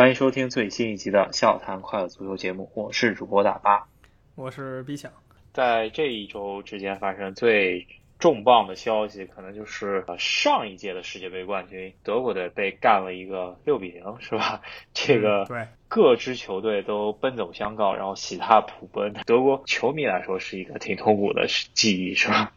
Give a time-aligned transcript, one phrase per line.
[0.00, 3.86] 欢迎收听最新一集的笑谈快乐足球节目，我是主播大巴，
[4.34, 5.12] 我是 B 强。
[5.52, 7.86] 在这一周之间发生最
[8.18, 14.62] 重磅的消息，可能就是上一届的世界杯冠军德国队被干了一个六比零，是吧？
[14.94, 19.12] 这个对各支球队都奔走相告，然后喜大普奔。
[19.26, 22.50] 德国球迷来说是一个挺痛苦的记忆，是吧？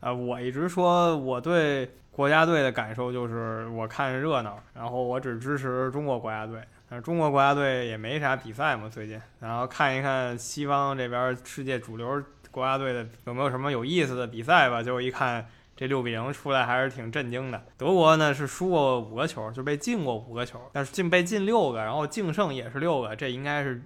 [0.00, 6.60] 啊， 我一直说我对国家队的感受就是我看热闹，然后我只支持中国国家队。
[7.00, 14.82] 中国国家队也没啥比赛嘛，最近，然后看一看西方这边世界主流国家队的有没有什么有意思的比赛吧。
[14.82, 17.62] 结果一看这六比零出来还是挺震惊的。
[17.78, 23.80] 德国呢是输过五个球，就被进过五个球，但是进被进六个，然后净胜也是六个，这应该是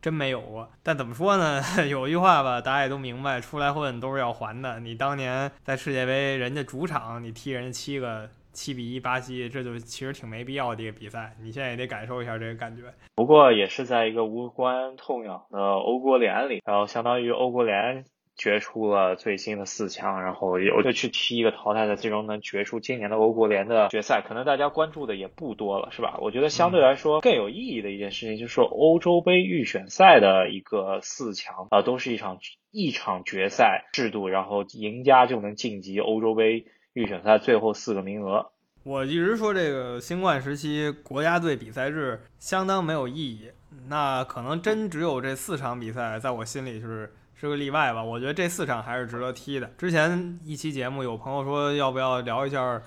[0.00, 0.70] 真没有过。
[0.84, 1.60] 但怎么说呢？
[1.88, 4.78] 有一句话吧，大家也都明白，出来混都是要还的。
[4.78, 8.30] 你当年在世界杯人家主场你踢人家七个。
[8.52, 11.34] 七比一巴西，这就其实挺没必要的一个比赛。
[11.42, 12.82] 你现在也得感受一下这个感觉。
[13.14, 18.04] 不过也是在一个无关痛痒的欧国联里，然后相当于欧国联
[18.36, 24.22] 决出了最新的四强，然后又就去踢一个淘汰赛，最终能决出今年的欧国联的决赛。
[24.26, 26.18] 可能大家关注的也不多了，是吧？
[26.20, 32.38] 我觉得相对来说更有意义的一件事情，就是欧洲杯预选赛的一个四强啊，都是一场
[32.70, 36.66] 一场决赛制度，然后赢家就能晋级欧洲杯。
[36.94, 38.51] 预选赛最后四个名额，
[38.84, 43.50] 我一直说这个新冠时期国家队比赛日相当没有意义。
[43.86, 48.02] 那可能真只有这四场比赛，在我心里是是个例外吧。
[48.02, 49.70] 我觉得这四场还是值得踢的。
[49.78, 52.82] 之前一期节目有朋友说要不要聊一下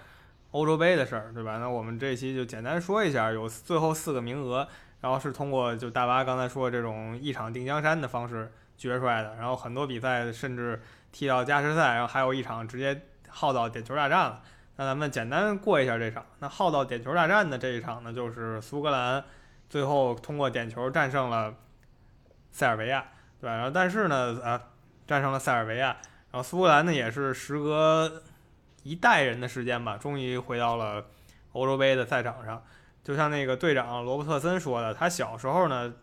[0.51, 1.57] 欧洲杯的事儿，对吧？
[1.59, 4.67] 那我们这期就简单说一下，有最后四个名额，
[4.99, 9.35] 然后是通过就大巴刚才说这种一场定江山的方式决出来的。
[9.35, 10.81] 然后很多比赛甚至
[11.13, 13.01] 踢到加时赛，然后还有一场直接。
[13.27, 14.41] 耗到点球大战了，
[14.77, 16.25] 那咱们简单过一下这场。
[16.39, 19.23] 那耗到点球大战的这一场呢，就是苏格兰
[19.69, 21.53] 最后通过点球战胜了
[22.51, 23.05] 塞尔维亚，
[23.39, 23.55] 对吧？
[23.55, 24.61] 然后但是呢，啊，
[25.07, 25.87] 战胜了塞尔维亚，
[26.31, 28.23] 然后苏格兰呢也是时隔
[28.83, 31.05] 一代人的时间吧，终于回到了
[31.53, 32.63] 欧洲杯的赛场上。
[33.03, 35.93] 就像那个队长罗伯特森说的，他小时候呢。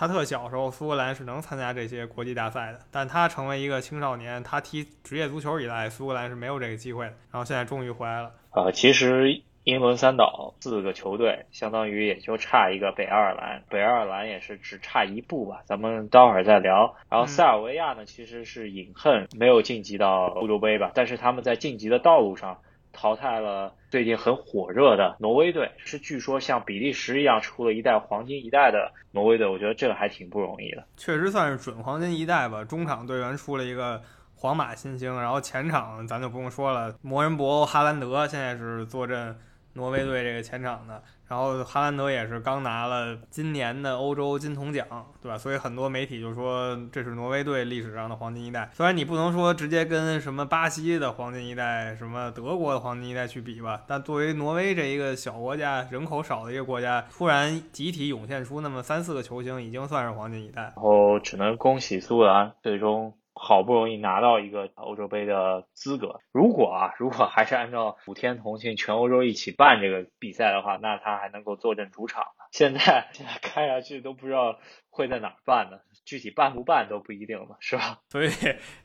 [0.00, 7.12] 他特小时候，苏格兰是能参加这些国际大赛的，但他成为一个青少年，他踢职业足球以来，苏格兰是没有这个机会的。
[7.30, 8.30] 然后现在终于回来了。
[8.52, 15.60] 呃，其实英伦三岛四个球队，相当于也就差一个北爱尔兰，北爱尔兰也是只差一步吧。
[15.66, 16.96] 咱们待会儿再聊。
[17.10, 22.62] 然后塞尔维亚呢，其实是隐恨没有晋级到欧洲杯吧，但是他们在晋级的道路上。
[22.92, 30.84] 淘汰了最近很火热的挪威队，是据说像比利时一样出了一代黄金一代的挪威队，我觉得这个还挺不容易的。
[30.96, 34.00] 确实算是准黄金一代吧，中场队员出了一个
[34.34, 39.36] 皇马新星，然后前场咱就不用说了，魔人布欧哈兰德现在是坐镇
[39.74, 41.02] 挪威队这个前场的。
[41.28, 44.84] 然后哈兰德也是刚拿了今年的欧洲金童奖，
[45.22, 45.38] 对吧？
[45.38, 48.68] 所以很多媒体就说这是挪威队历史上的黄金一代。
[48.72, 60.62] 虽然你不能说直接跟什么巴西的黄金一代、什么德国的黄金一代去比吧，但作为挪威这一个小国家、人口少的一个国家，突然集体涌现出那么三四个球星，已经算是黄金一代。
[60.62, 63.14] 然后只能恭喜苏格兰最终。
[63.34, 72.24] 好不容易拿到一个欧洲杯的资格，如果啊，如果还是按照普天同庆，全欧洲一起办这个比赛的话，那他还能够坐镇主场。
[72.50, 74.58] 现在现在看下去都不知道
[74.90, 78.00] 会在哪儿办呢，具体办不办都不一定了，是吧？
[78.10, 78.30] 所以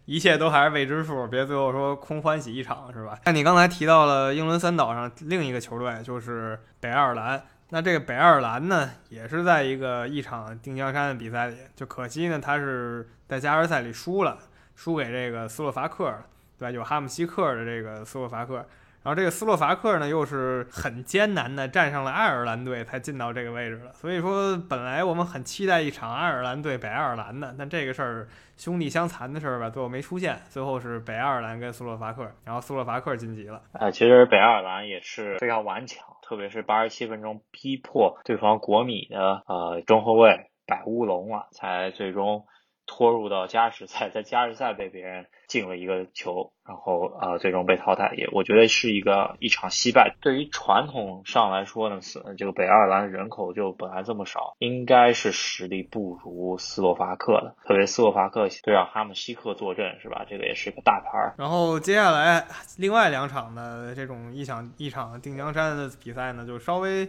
[0.05, 3.19] 一切都还是未知数，别最后说空欢喜一场，是吧？
[3.25, 7.43] 那你刚才提到了英伦三岛上另一个球队，就是北爱尔兰。
[7.69, 14.37] 那这个北爱尔兰呢，也是在一个一场定江山的比赛里，就可惜呢，他是在加时赛里输了，
[14.75, 16.13] 输给这个斯洛伐克，
[16.59, 16.71] 对吧？
[16.71, 18.65] 有哈姆西克的这个斯洛伐克。
[19.03, 23.93] 然后这个斯洛伐克呢，又是很艰难的战胜了爱尔兰队才进到这个位置的。
[23.93, 28.27] 所以说，本来我们很期待一场爱尔兰对北爱尔兰的，但这个事儿
[28.57, 30.41] 兄弟相残的事儿吧，最后没出现。
[30.49, 33.61] 最后是北爱尔兰跟斯洛伐克，然后斯洛伐克晋级了。
[33.73, 42.45] 啊，其实北爱尔兰也是非常顽强，特别是八十七分钟逼迫对方国米的呃中后卫摆乌龙了，才最终。
[42.87, 50.15] 拖入到加时赛，在加时赛被别人进了一个球，然后呃最终被淘汰，也我觉得是一个一场惜败。
[50.21, 60.25] 对于传统上来说呢，是这个北爱尔兰人口就本来这么少，应该是实力不如斯洛伐克的，特别斯洛伐克对上哈姆西克坐镇是吧？
[60.29, 61.33] 这个也是一个大牌。
[61.37, 62.45] 然后接下来
[62.77, 67.07] 另外两场的这种一场一场定江山的比赛呢，就稍微。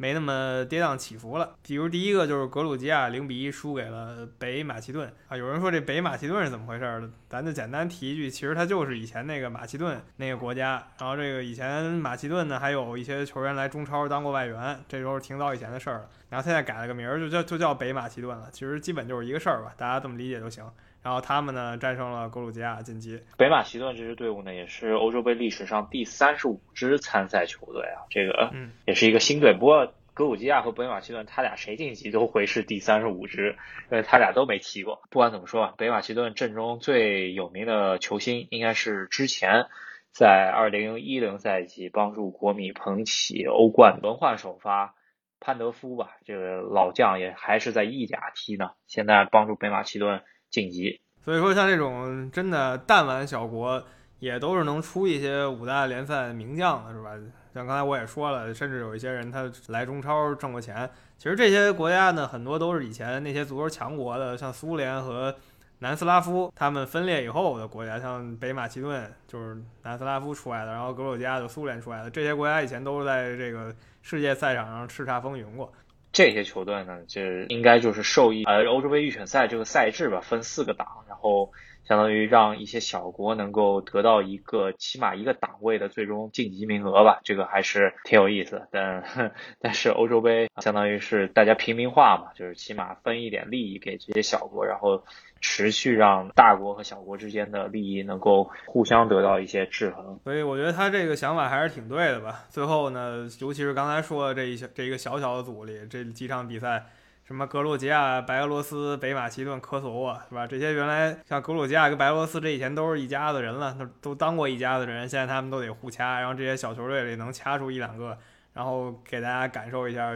[0.00, 1.56] 没那么跌宕起伏了。
[1.62, 7.10] 比如第一个就是格鲁吉亚零比一输给了北马其顿啊，有人说这北马其顿是怎么回事儿？
[7.28, 10.82] 咱就简单提一句，其实它就是以前那个马其顿那个国家。
[10.98, 16.08] 然后这个以前马其顿呢，还有一些球员来中超当过外援，这都是挺早以前的事儿了。
[16.30, 18.48] 然后现在改了个名儿，就叫就叫北马其顿了。
[18.50, 20.64] 其实基本就是一个事儿吧，大家这么理解就行。
[21.02, 23.22] 然后他们呢战胜了格鲁吉亚晋级。
[23.38, 28.52] 北马其顿这支队伍呢，也是欧洲杯历史上第三十五支参赛球队啊，这个
[28.86, 29.54] 也是一个新队。
[29.54, 33.56] 不过格鲁吉亚和北马其顿他俩谁晋级都会是第三十五支，
[33.90, 35.00] 因为他俩都没踢过。
[35.08, 39.68] 不管怎么说吧，北马其顿阵中最有名的球星应该是之前
[40.12, 44.94] 在二零一零赛季帮助国米捧起欧冠轮换首发
[45.38, 50.20] 潘德夫吧，这个老将也还是在意甲踢呢，现在帮助北马其顿。
[50.50, 53.82] 晋级，所以说像这种真的弹丸小国，
[54.18, 57.10] 也都是能出一些五大联赛名将的，是吧？
[57.54, 60.88] 像刚才我也说了，甚至有一些人他来中超挣过钱。
[61.18, 65.34] 其实这些国家呢，很多都是以前那些足球强国的，像苏联和
[65.80, 75.72] 南斯拉夫，他们分裂以后的国家，像北马其顿就是南斯拉夫出来的，然后格鲁吉亚就苏联出来的，这些国家以前都是在这个世界赛场上叱咤风云过。
[76.12, 81.52] 这些球队呢，就应该就是受益呃欧洲杯预选赛这个赛制吧，分四个档，然后
[81.84, 88.66] 相当于让一些小国能够得到一个起码一个档位的最终晋级名额吧，这个还是挺有意思。
[88.70, 95.04] 但 但是欧洲杯相当于是大家平民化嘛，就是起码分一点利益给这些小国，然后。
[95.40, 102.44] 持续让大国和小国之间的利益能够互相得到一些制衡，所以我觉得他这个想法还是挺对的吧。
[102.50, 106.84] 最后呢，尤其是刚才说的这一小这一个小小的组里，这几场比赛，
[107.24, 110.46] 什么格鲁吉亚、白俄罗斯、北马其顿、科索沃，是吧？
[110.46, 118.16] 这些原来像格鲁吉亚跟白俄罗斯这以前都是一家子人了，都都当过一家子人，现在他们都得互掐，然后这些小球队里能掐出一两个。
[118.52, 120.10] 然后给大家感受一下，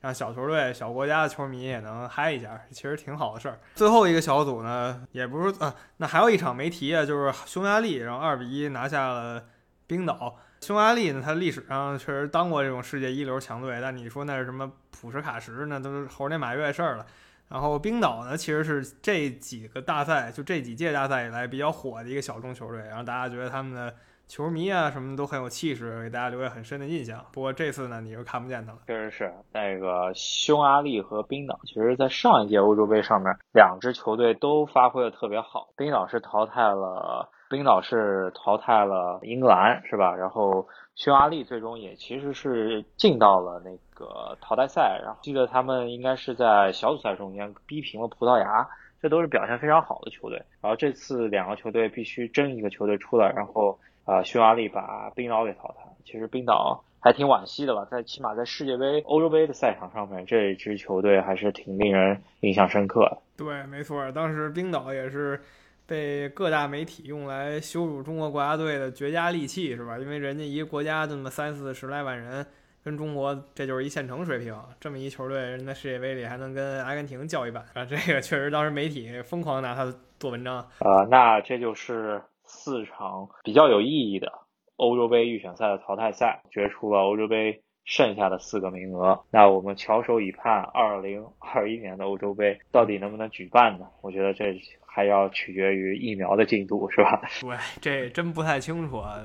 [0.00, 3.58] 让小球队、小国家的球迷也能嗨一下，其实挺好的事儿。
[3.74, 9.44] 最后一个小组呢，也不是啊，那还有一场没提啊，就是匈牙利，然后二比一拿下了
[9.86, 10.36] 冰岛。
[10.60, 17.04] 匈牙利呢，它历史上确实当过这种世界一流强队，但你说那是什么普什卡什，那都是猴年马月事儿了。
[17.48, 23.94] 然后冰岛呢，其实是这几个大赛，就这几届大赛以来比较火的一个小众球队，然后大家觉得他们的。
[24.28, 27.24] 球迷啊，什么都很有气势，给大家留下很深的印象。
[27.32, 28.78] 不过这次呢，你是看不见他了。
[28.86, 35.68] 确实是那个匈牙利和冰岛，其实在上一届欧洲杯上面，两支球队都发挥的特别好。
[35.78, 40.14] 冰岛是淘汰了，冰岛是淘汰了英格兰，是吧？
[40.14, 45.00] 然后匈牙利最终也其实是进到了那个淘汰赛。
[45.02, 48.68] 然后记得他们应该是在小组赛中间逼平了葡萄牙，
[49.00, 50.36] 这都是表现非常好的球队。
[50.60, 53.78] 然后这次两个球队必须争一个球队出来，然后。
[54.08, 55.84] 啊，匈牙利把冰岛给淘汰。
[56.02, 63.18] 其实冰岛还挺惋惜的吧，在起码在世界杯、欧洲杯的赛场上面，这支球队还是挺令人印象深刻的。
[63.36, 65.38] 对，没错，当时冰岛也是
[65.86, 69.98] 被各大媒体用来羞辱中国国家队的绝佳利器，是吧？
[69.98, 72.46] 因为人家一个国家这么三四十来万人，
[72.82, 74.58] 跟中国这就是一县城水平。
[74.80, 77.84] 这么一球队，人在世界杯里还能跟阿根廷叫一板啊！
[77.84, 80.56] 这个确实当时媒体疯狂拿他做文章。
[80.78, 82.22] 啊，那这就是。
[82.68, 84.30] 四场比较有意义的
[84.76, 89.24] 欧洲杯预选赛的淘汰赛，决出了欧洲杯剩下的四个名额。
[89.30, 93.86] 那我们翘首以盼，二零二一年的欧洲杯到底能不能举办呢？
[94.02, 97.22] 我觉得这还要取决于疫苗的进度，是吧？
[97.40, 99.18] 对，这真不太清楚啊。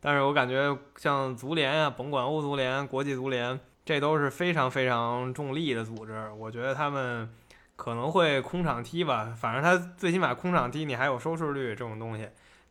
[0.00, 6.28] 但是我感觉像足联啊，甭管欧足联、国际足联，这都是非常非常重利的组织。
[6.36, 7.30] 我觉得他们
[7.76, 12.28] 可能会空场踢吧，反正他最起码空场踢，你还有收视率这种东西。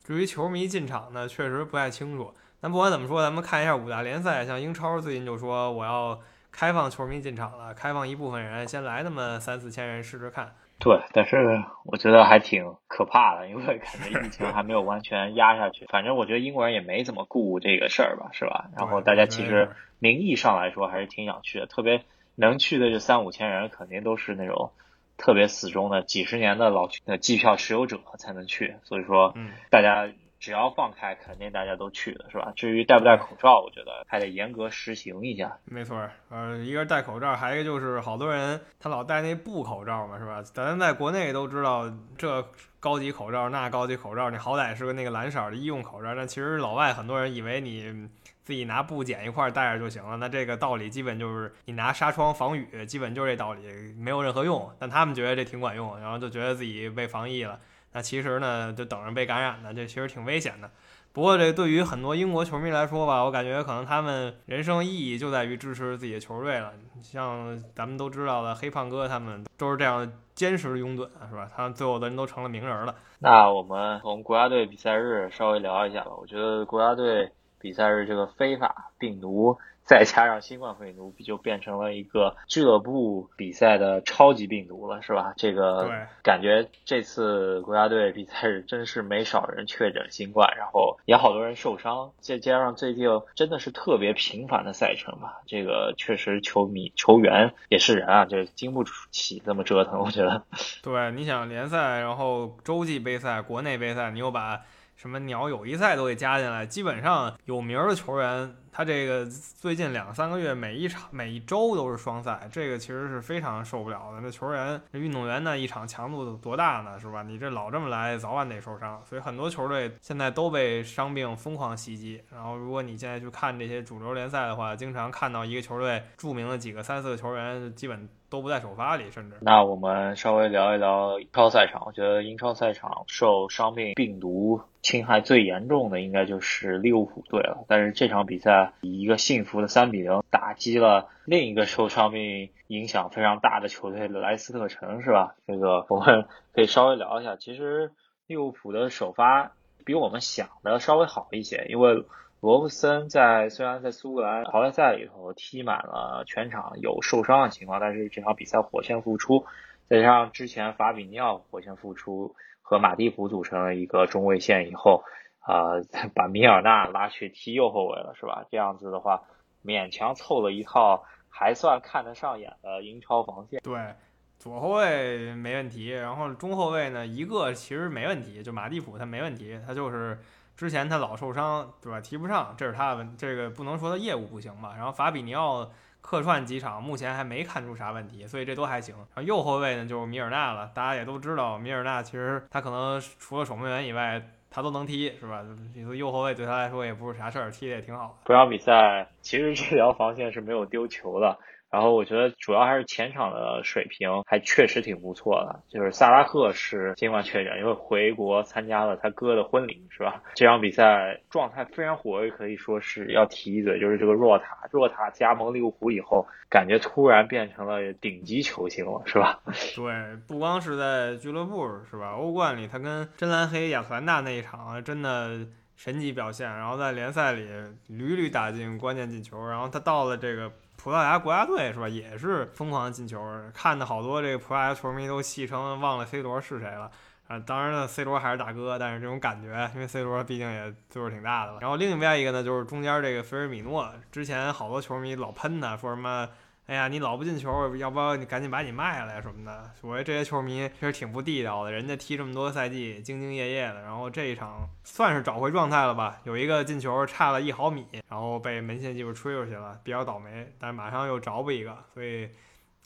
[0.10, 2.34] 至于球迷进场呢，确实不太清楚。
[2.60, 6.20] 但不管怎么说，咱们看一下五大联赛，像英超最近就说我要
[6.52, 10.56] 开放球迷进场了，开放一部分人先来那么三四千人试试看。
[10.80, 15.86] 对，但是我觉得还挺可怕的，因为感觉疫情还没有完全压下去。
[15.86, 18.72] 反正我觉得英国人也没怎么顾这个事儿吧，是吧？
[18.76, 24.72] 然后大家其实名义上来说还是挺想去的，特别能去的这三五千人，肯定都是那种。
[25.20, 30.10] 特别死忠的几十年的老的机票持有者才能去，所以说，嗯，大家
[30.40, 32.54] 只要放开，肯定大家都去的是吧？
[32.56, 35.58] 至于戴不戴口罩，我觉得还得严格实行一下。
[35.66, 40.42] 没错，呃，一个是戴口罩，还有一个就是好多人他老戴那布口罩嘛，是吧？
[40.42, 42.44] 咱在国内都知道这
[42.80, 48.10] 高级口罩那高级口罩，你好歹是个那个蓝色的医用口罩，但其实老外很多人以为你。
[48.50, 53.62] 自己拿布剪一块戴着就行了，那这个道理基本就是你拿纱窗防雨，基本就是这道理，
[53.96, 54.68] 没有任何用。
[54.80, 57.60] 但他们觉得这挺管用，然后就觉得自己被防疫了。
[57.92, 60.72] 那其实呢，就等着被感染呢，这其实挺危险的。
[61.12, 66.74] 不过这对于很多英国球迷来说吧，我感觉可能他们人生意义就在于支持自己的球队了。
[67.04, 71.48] 像咱们都知道的黑胖哥他们都是这样坚实拥趸，是吧？
[71.56, 72.96] 他们最后的人都成了名人了。
[73.20, 76.12] 那我们从国家队比赛日稍微聊一下吧。
[76.20, 79.58] 我觉得国家队比赛日这个非法病毒。
[79.86, 85.34] 再加上新冠病毒，就变成了一个俱乐部比赛的超级病毒了，是吧？
[85.36, 85.90] 这个
[86.22, 100.44] 感觉这次国家队比赛日真是没少人确诊新冠，然后也好多人受伤，再加上最近真的是特别频繁的赛程吧，这个确实球迷球员也是人啊，这经不起这么折腾，我觉得。
[100.84, 104.62] 对，你想联赛，然后洲际杯赛、国内杯赛，你又把
[105.00, 108.54] 什么鸟友谊赛都给加进来，基本上有名的球员。
[108.70, 114.20] 他这个最近两三个月，每一场每一周都是双赛，这个其实是非常受不了的。
[114.20, 117.00] 那球员、这运动员呢，一场强度多大呢？
[117.00, 117.24] 是吧？
[117.24, 119.02] 你这老这么来，早晚得受伤。
[119.06, 122.22] 所以很多球队现在都被伤病疯狂袭击。
[122.30, 129.38] 然后，如果你现在去看这些主流联赛的话，经常看到一个球队著名的几个三四个球员，基本都不在首发里，甚至。
[129.42, 131.84] 那我们稍微聊一聊英超赛场。
[131.86, 137.66] 我觉得英超赛场受伤病病毒侵害最严重的，应该就是利物浦队了。
[137.68, 138.74] 但是这场比赛。
[138.82, 145.36] 以一个幸福的三比零打击了另一个受伤病影响非常大的球队莱斯特城，是吧？
[145.48, 147.36] 这个我们可以稍微聊一下。
[147.36, 147.92] 其实
[148.28, 149.52] 利物浦的首发
[149.86, 152.04] 比我们想的稍微好一些，因为
[152.42, 159.46] 罗布森在虽然在苏格兰淘汰赛里头踢满了全场，有受伤的情况，但是这场比赛火线复出，
[159.88, 165.04] 再加上之前法比尼奥火线复出和马蒂普组成了一个中卫线以后。
[165.42, 165.82] 啊，
[166.14, 168.46] 把米尔纳拉去踢右后卫了，是吧？
[168.52, 169.24] 这样子的话，
[169.66, 173.60] 勉强凑了一套还算看得上眼的英超防线。
[173.64, 173.96] 对，
[174.38, 180.20] 左后卫没问题，然后中后卫呢，一个其实没问题，就马蒂普他没问题，他就是
[180.60, 182.02] 之前他老受伤，对吧？
[182.02, 184.74] 踢不上，这是他的问，这个不能说他业务不行吧。
[184.76, 188.94] 然后法比尼奥客串几场，目前还没看出啥问题，所以这都还行。
[188.98, 194.22] 然后右后卫呢，就是米尔纳了，大家也都知道，米尔纳其实他可能除了守门员以外。
[194.52, 195.46] 他都能踢，是吧？
[195.76, 198.18] 你说右后卫对他来说也不是啥事儿，踢的也挺好。
[198.26, 201.38] 这场比赛其实这条防线是没有丢球的。
[201.72, 210.24] 然后我觉得主要还是前场的水平还确实挺不错的，就是萨拉赫是新冠确诊，因为回国参加了他哥的婚礼，是吧？
[210.34, 219.40] 这场比赛状态非常活跃，可以说是要提一嘴，就是这个若塔，若塔加盟利物浦以后，感觉突然变成了顶级球星了，是吧？
[219.76, 222.14] 对，不光是在俱乐部，是吧？
[222.14, 225.46] 欧冠里他跟真蓝黑亚特兰大那一场真的
[225.76, 227.48] 神级表现，然后在联赛里
[227.88, 230.52] 屡屡打进关键进球，然后他到了这个。
[230.82, 233.22] 葡萄牙国家队是吧，也是疯狂的进球，
[233.54, 236.90] 看的好多这个葡萄牙球迷都戏称忘了 C 罗是谁了
[237.28, 237.38] 啊！
[237.38, 241.58] 当然了，C 罗还是大哥，但是这种感觉，因为 C 罗毕竟也岁数挺大的了。
[241.60, 246.30] 然后另外一个呢，就是中间这个菲尔米诺，之前好多球迷老喷他，说什么。
[246.70, 249.72] 哎呀，你老不进球，要不要你赶紧把你卖了呀什么的？
[249.82, 256.20] 我觉得这些球迷其实挺不地道的，人家踢这么多赛季，兢兢业业的，然后这一场算是找回状态了吧？
[256.26, 260.54] 有一个进球差了一毫米，然后被门线技术吹出去了，比较倒霉。
[260.60, 262.30] 但是马上又找补一个，所以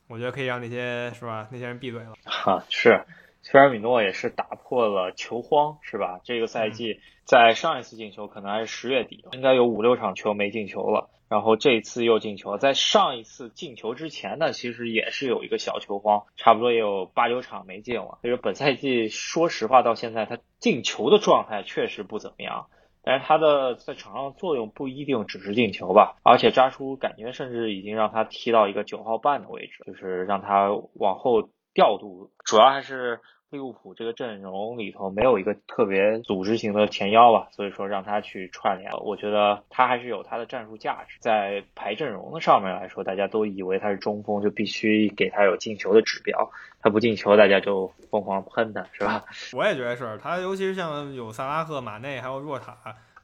[0.07, 1.49] 我觉得可以让那些是吧？
[1.51, 2.13] 那些人闭嘴了。
[2.23, 3.03] 哈，是，
[3.51, 6.21] 菲尔米诺也是打破了球荒，是吧？
[6.23, 11.09] 这个赛季在上一次进球可能还是十月底，应该有五六场球没进球了。
[11.29, 18.19] 然后这一次又进球，在上一次进球之前呢，其实也是有一个小球荒，差不多也有八九场没进了。
[18.21, 22.67] 所以说本赛季说实话到现在他进球的状态确实不怎么样，
[23.03, 33.19] 但是他的在场上作用不一定只是进球吧，而且扎叔感觉甚至已经让他踢到一个九号半的位置，就是让他往后调度，主要还是。
[33.49, 41.17] 利物浦这个阵容里头没有一个特别组织型的前腰吧，所以说让他去串联，我觉得他还是有他的战术价值。
[41.19, 46.49] 在排阵容的上面来说，大家都以为他是中锋，就必须给他有进球的指标，
[46.81, 49.23] 他不进球，大家就疯狂喷他，是吧？
[49.53, 52.75] 我也觉得是他，尤其是像有萨拉赫、马内还有若塔。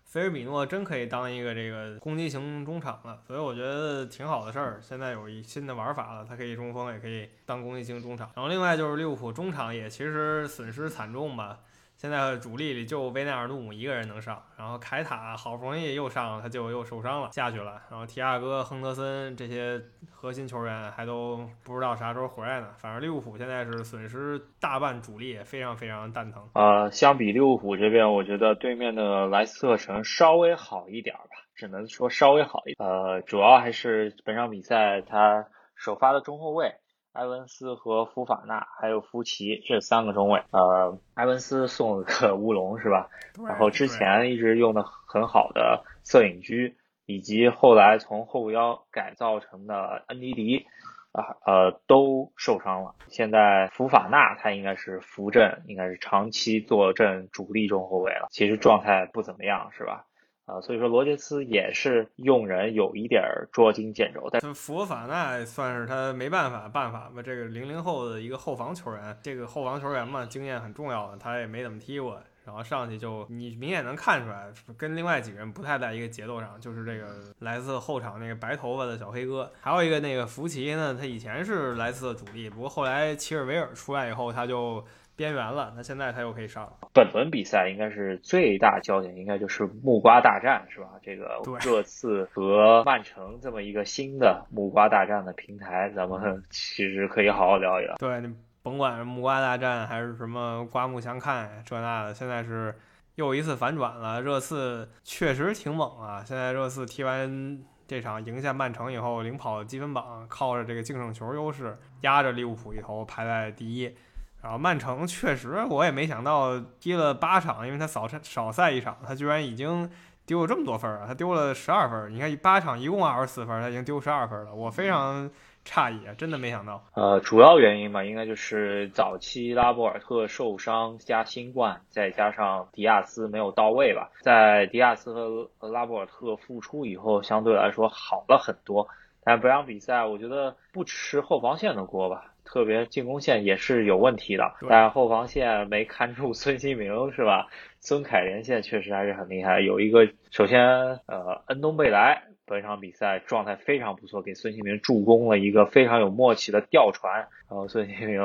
[0.09, 4.79] 菲尔比诺真可以当一个这个攻击型中场了，所以我觉得挺好的事儿。
[4.81, 8.27] 现在有一新的玩法了，他可以中锋，也可以当攻击型中场。
[8.35, 11.59] 然后另外就是利物浦中场也其实损失惨重吧。
[11.99, 17.81] 现在主力里就维纳尔杜姆一个人能上，然后凯塔好不容易又上了，他就又受伤了下去了。
[17.91, 22.69] 然后提亚哥、亨德森这些核心球员还都不知道啥时候回来呢。
[22.77, 26.49] 反正利物浦现在是损失大半主力，非常非常蛋疼。
[26.53, 32.89] 呃，相比利物浦这边，我觉得对面的莱斯特城稍微好一点吧，只能说稍微好一点。
[32.89, 36.75] 呃，主要还是本场比赛他首发的中后卫
[37.13, 40.43] 埃文斯和福法纳，还有福奇这三个中卫。
[40.51, 43.09] 呃，埃文斯送了个乌龙是吧？
[43.47, 50.67] 然后之前一直用的很好的瑟影居，以及后来从后腰改造成的恩迪迪，
[51.11, 52.93] 啊呃都受伤了。
[53.07, 58.27] 现在福法纳他应该是扶正，应该是长期坐镇主力中后卫了。
[58.29, 60.05] 其实状态不怎么样是吧？
[60.49, 67.21] 啊，所以说罗杰斯也是用人有一点捉襟见肘，但佛法纳算是他没办法办法吧。
[67.21, 76.59] 这个零零后的一个后防球员，这个后防球员嘛，经验很重要的，他也没怎么踢过，然后上去就你明显能看出来，跟另外几个人不太在一个节奏上。
[76.59, 84.83] 就是这个来自后场那个白头发的小黑哥，还有一个那个福奇呢，他以前是莱斯的主力，不过后来齐尔维尔出来以后，他就。
[85.19, 86.71] 边缘了，那现在他又可以上了。
[86.93, 90.91] 本轮比赛应该是最大焦点，应该就是木瓜大战，是吧？
[91.03, 97.97] 这个热刺和曼城这么一个新的木瓜大战的平台，咱们 其实可以好好聊一聊。
[97.97, 98.33] 对，你
[98.63, 102.73] 甭管是木瓜大战还是什么刮目相看这那的，现在是
[103.15, 104.21] 又一次反转了。
[104.21, 106.23] 热刺确实挺猛啊！
[106.25, 113.93] 现在热刺踢完这场赢下曼城以后，领跑积分榜，靠着这个净胜球优势压着利物浦一头排在第一。
[114.41, 119.89] 然后曼城确实，我也没想到踢了八场，因为他少少赛一场，他居然已经
[120.25, 121.05] 丢了这么多分儿啊！
[121.07, 125.29] 他丢了十二分，你看八场一共二十四分，他已经丢十二分了，我非常
[125.65, 126.83] 诧异啊，真的没想到。
[126.93, 134.09] 呃，主要原因吧，应该就是早期拉波尔特受伤加新冠，再加上迪亚斯没有到位吧。
[134.21, 138.87] 在迪亚斯和拉波尔特复出以后，相对来说好了很多。
[139.23, 142.33] 但本场比赛，我觉得不吃后防线的锅吧。
[142.51, 147.47] 特别进攻线也是有问题的，但后防线没看住孙兴民是吧？
[147.79, 149.61] 孙凯连线确实还是很厉害。
[149.61, 150.59] 有一个，首先
[151.05, 158.19] 呃，恩东贝莱本场比赛状态非常不错，给孙兴民助攻了一个非常有默契的吊传，然后孙兴民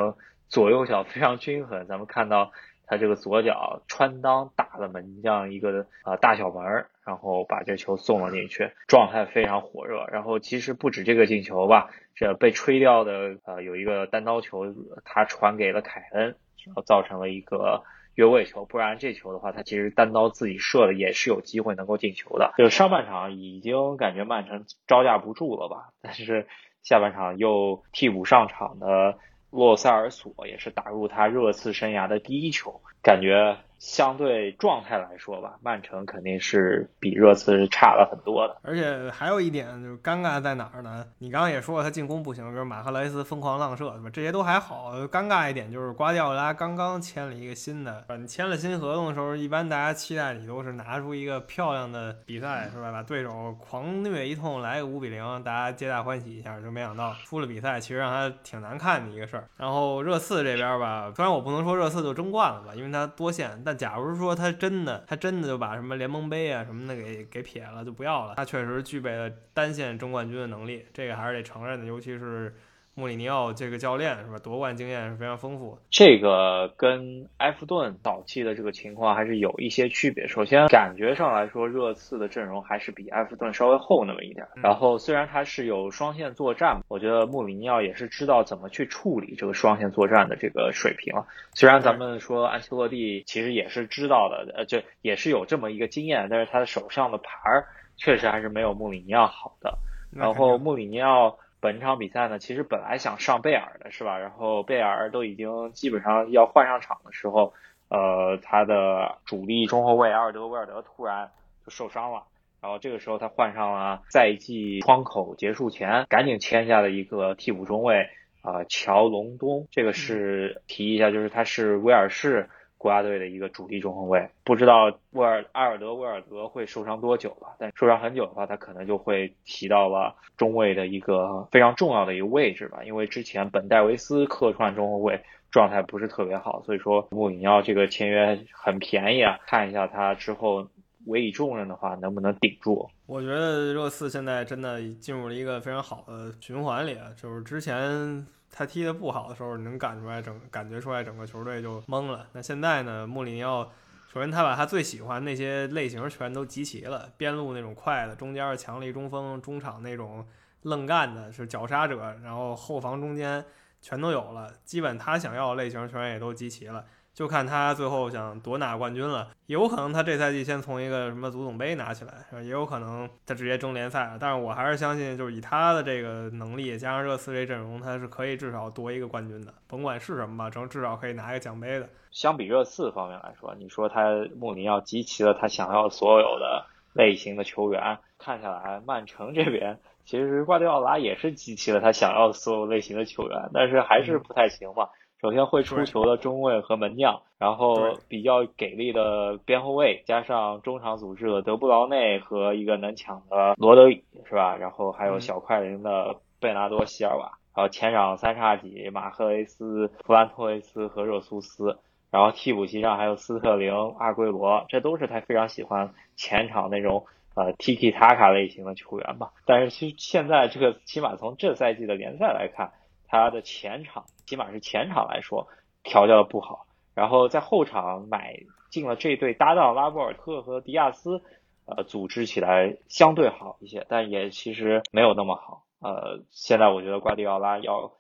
[0.49, 2.51] 左右脚非常均衡，咱们看到。
[2.87, 10.07] 他这个左脚穿裆打了门将一个啊大小门，然后把这球送了进去，状态非常火热。
[10.13, 14.75] 然后其实不止这个进球吧，这被吹掉的呃有一个单刀球，
[15.05, 16.37] 他传给了凯恩，
[16.67, 17.83] 然后造成了一个
[18.15, 18.65] 越位球。
[18.65, 22.53] 不然这球的话，他其实单刀自己射的也是有机会能够进球的。
[22.59, 26.47] 就上半场已经感觉曼城招架不住了吧，但是
[26.83, 29.19] 下半场又替补上场的。
[29.55, 33.57] 洛塞尔索也是打入他热刺生涯的第一球，感觉。
[33.81, 38.57] 相对状态来说吧，曼城肯定是比热刺是差了很多的。
[38.63, 41.05] 而且还有一点就是尴尬在哪儿呢？
[41.19, 44.09] 你刚刚也说了，他进攻不行，比如马赫莱斯疯狂浪射，对吧？
[44.11, 44.95] 这些都还好。
[45.09, 52.91] 尴尬一点就是瓜迪奥拉刚刚签了一个新的，你签了新合同的时候，一般大家期待你都是拿出一个漂亮的比赛，是吧？
[52.91, 56.59] 把对手狂虐一通，来个五比零，大家皆大欢喜一下。
[56.59, 59.45] 就没想到出了比赛，其实让他挺难看的一个事儿。
[59.59, 68.35] 然后热刺这边吧，虽然我不能说热刺就争冠了吧，因为他多线，但假如说他真的，他真的就把什么联盟杯啊什么的给给撇了，就不要了。
[68.37, 72.55] 他确实具备了单线争冠军的能力，这个还是得承认的，尤其是。
[72.97, 74.39] 穆里尼奥这个教练是吧？
[74.39, 75.77] 夺冠经验是非常丰富。
[75.91, 80.29] 这个跟埃弗顿早期的这个情况还是有一些区别。
[80.29, 84.47] 首先，感觉上来说，热刺的阵容还是比埃弗顿稍微厚那么一点。
[84.63, 91.27] 然后，虽然他是有双线作战，我觉得穆里尼奥也是知道怎么去处理这个双线作战的这个水平了。
[91.53, 99.79] 虽然咱们说安切洛蒂其实也是知道的，呃，就也是有这么一个经验，但是他的手上的牌儿确实还是没有穆里尼奥好的。
[100.13, 101.37] 然后，穆里尼奥。
[101.65, 104.19] 本场比赛呢，其实本来想上贝尔的是吧？
[104.19, 107.55] 然后贝尔都已经基本上要换上场的时候，
[107.89, 111.31] 呃，他的主力中后卫阿尔德威尔德突然
[111.65, 112.25] 就受伤了，
[112.61, 118.11] 然后这个时候他换上了赛季窗口结束前赶紧签下的一个替补中卫
[118.43, 122.51] 啊乔隆东，这个是提一下，就是他是威尔士。
[122.85, 127.49] 国家队的一个主力中后卫，不知道沃尔埃尔德威尔德会受伤多久吧？
[127.59, 132.85] 但受伤很久的话，他可能就会提到了中卫的一个非常重要的一个位置吧。
[132.85, 135.19] 因为之前本戴维斯客串中后卫
[135.51, 139.39] 状态不是特别好，所以说穆里尼奥这个签约很便宜啊。
[139.47, 140.69] 看一下他之后
[141.07, 142.87] 委以重任的话，能不能顶住？
[143.07, 148.27] 我觉得热刺现在真的进入了一个非常好的循环里，就是之前。
[148.57, 152.29] 他踢的不好的时候，你能感出来整感觉出来整个球队就懵了。
[152.33, 153.05] 那现在呢？
[153.05, 153.69] 穆里尼奥
[154.13, 160.25] 首先他把他最喜欢那些类型全都集齐了，边路那种快的，中间是强力中锋，中场那种
[160.63, 163.45] 愣干的，是绞杀者，然后后防中间
[163.83, 166.87] 全都有了，基本他想要的类型全也都集齐了。
[167.15, 169.29] 就看他最后想夺拿冠军了。
[169.47, 174.19] 有可能他这赛季先从一个什么足总杯拿起来，也有可能他直接争联赛了。
[174.21, 181.89] 但是我还是相信，就是以他的这个能力，加上热刺这阵容，他是可以至少夺一个冠军的，甭管是什么吧，正至少可以拿一个奖杯的。
[182.11, 189.79] 相比热刺方面来说，你说他穆里尼奥集齐了他想要所有的类型的球员，看下来，曼城这边。
[190.05, 194.89] 其实瓜迪奥拉也是集齐了他想要的所有类型的球员，但是还是不太行嘛。
[195.25, 204.55] 首先会出球的中卫和门将，然后比较给力的边后卫，加上中场组织的德布劳内和一个能抢的罗德里，是吧？
[204.55, 211.79] 然后还有小快灵的贝纳多席尔瓦，然后前场三叉戟马赫雷斯、弗兰托雷斯和热苏斯，
[212.11, 217.07] 然后替补席上还有斯特林、阿圭罗，这都是他非常喜欢前场那种。
[217.37, 222.71] 呃，Tiki Taka 类型的球员吧，但是其实现在这个起码从这赛季的联赛来看，
[223.15, 225.47] 他的前场起码是前场来说
[225.85, 228.35] 调教的不好，然后在后场买
[228.71, 231.23] 进了这对搭档拉波尔特和迪亚斯，
[231.65, 235.63] 呃，组织起来相对好一些，但也其实没有那么好。
[235.79, 237.93] 呃，现在我觉得瓜迪奥拉要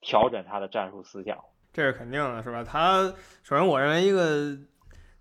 [0.00, 1.38] 调整他的战术思想，
[1.74, 2.64] 这是肯定的，是吧？
[2.64, 4.56] 他首先我认为一个。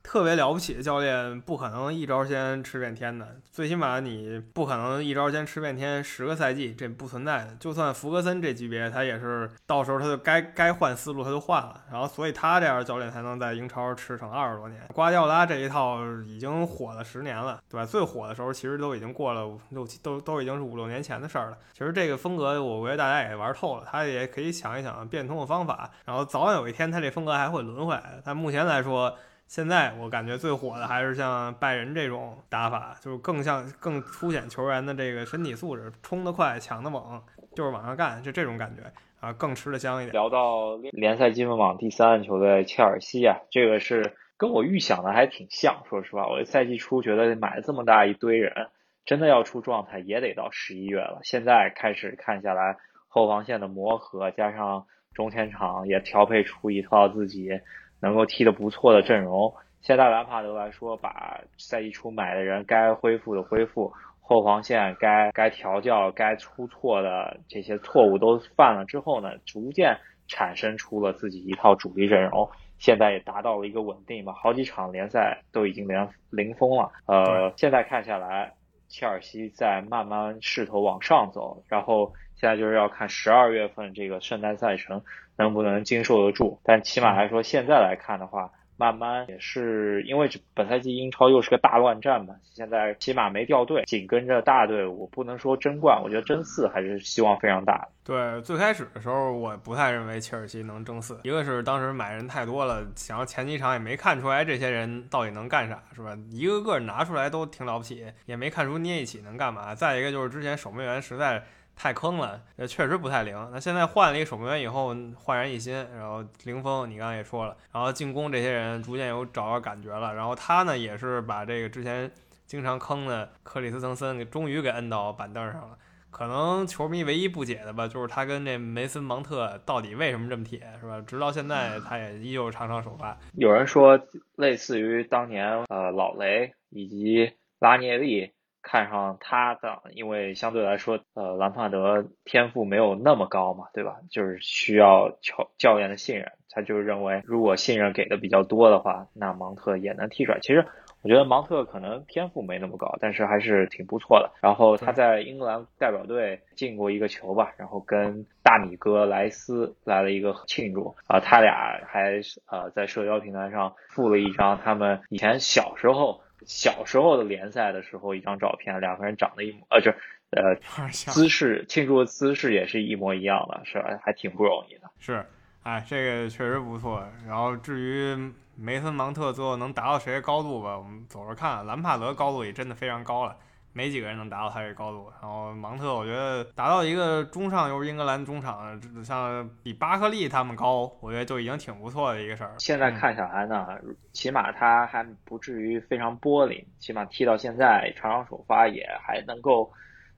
[0.04, 7.56] 特别了不起的教练不可能一招鲜吃遍天的，最起码你不可能一招鲜吃遍天十个赛季，这不存在的。
[7.60, 14.82] 就算福格森这级别，他也是到时候他就该该换思路他就换了，然后所以他这样教练才能在英超吃成二十多年。
[14.94, 17.86] 瓜迪奥拉这一套已经火了十年了，对吧？
[17.86, 21.58] 最火的时候其实都已经过了六七，都都已经是五六年前的事儿了。
[21.72, 28.20] 其实这个风格我觉得大家也玩透了，他也可以想一想变通的方法，然后早晚有一天他这风格还会轮回来。
[28.26, 29.16] 但目前来说。
[29.52, 37.22] 现在我感觉最火的还是像拜仁这种打法，就是更像更凸显球员的这个身体素质，冲得快，抢得猛，
[37.54, 38.84] 就是往上干，就这种感觉
[39.20, 40.14] 啊，更吃得香一点。
[40.14, 45.84] 聊到联赛积分榜第三球队切尔西啊，这个是跟我预想的还挺像。
[45.90, 48.70] 说实话，我赛季初觉得买了这么大一堆人，
[49.04, 51.20] 真的要出状态也得到十一月了。
[51.24, 52.78] 现在开始看下来，
[53.10, 57.60] 后防线的磨合，加上中前场也调配出一套自己。
[58.02, 76.92] 能够踢得不错的阵容，现在兰帕德来说，把赛季初买的人该恢复的恢复，后防线该该调教、该出错的这些错误都犯了之后呢，逐渐产生出了自己一套主力阵容，现在也达到了一个稳定吧，好几场联赛都已经连零封了。
[77.06, 78.54] 呃，现在看下来，
[78.88, 85.04] 切尔西在慢慢势头往上走，然后现在就是要看十二月份这个圣诞赛程。
[85.42, 86.60] 能不能经受得住？
[86.64, 92.36] 但起码来说，现在来看的话，慢慢也是因为本赛季英超又是个大乱战嘛。
[92.54, 97.88] 现在起码没掉队，紧跟着大队伍，不能说争冠，我觉得争四还是希望非常大的。
[98.04, 106.18] 对，最开始的时候我不太认为切尔西能争四，一个是当时买人太多了，想要前几场也没看出来这些人到底能干啥，是吧？
[106.30, 109.74] 一个个拿出来都挺了不起，也没看出捏一起能干嘛。
[109.74, 111.44] 再一个就是之前守门员实在。
[111.82, 113.50] 太坑了，呃，确实不太灵。
[113.52, 120.14] 那现在换了一个守门员以后，焕然一新，然后零封，你刚刚也说了，然后进攻这些人逐渐有找到感觉了。
[120.14, 122.12] 然后他呢，也是把这个之前
[122.46, 125.76] 经常坑的克里斯滕森给终于给摁到板凳上了。
[126.12, 131.02] 可能球迷唯一不解的吧，就是他跟这梅森芒特到底为什么这么铁，是吧？
[131.02, 133.18] 直到现在他也依旧常常首发。
[133.34, 134.00] 有人说，
[134.36, 138.32] 类似于当年呃老雷以及拉涅利。
[138.62, 143.98] 看上他的，因为相对来说，呃，兰帕德天赋没有那么高嘛，对吧？
[144.10, 150.40] 就是需要教教练的信任，他就认为如果信任给的比较多的话，那芒特也能踢出来。
[150.42, 150.66] 其实
[151.04, 154.32] 我觉得芒特可能天赋没那么高，但是还是挺不错的。
[154.42, 166.22] 然后他在英格兰代表队进过一个球吧，然后跟大米哥莱斯来了一个庆祝啊，他俩还呃在社交平台上附了一张他们以前小时候。
[166.46, 169.92] 小时候的联赛的时候，一张照片，两个人长得一模，呃，就
[170.32, 170.56] 呃，
[170.90, 174.00] 姿势庆祝的姿势也是一模一样的，是吧？
[174.04, 174.90] 还挺不容易的。
[175.00, 175.26] 是，
[175.64, 177.06] 哎，这个确实不错。
[177.28, 181.66] 然后至于梅森芒特最后能达到谁的高度吧，我们走着看。
[181.66, 183.38] 兰帕德高度也真的非常高了。
[183.74, 192.54] 没几个人能达到他这高度，然后芒特我觉得达到一个中上游英格兰中场，像比巴克利他们高，我觉得就已经挺不错的一个事儿。
[192.60, 193.68] 现在看下来呢，
[194.12, 199.72] 起码他还不至于非常玻璃，起码踢到现在场场首发也还能够，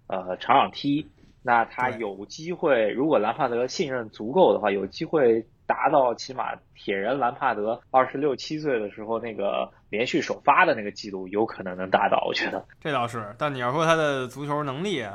[0.07, 1.07] 呃，场场踢。
[1.43, 5.45] 那他有机会，如果兰帕德信任足够的话，有机会。
[5.65, 12.23] 达到起码铁人兰帕德二十六七岁的时候那个连续首发的那个记录，有可能能达到。
[12.27, 15.05] 我觉得这倒是，但你要说他的足球能力，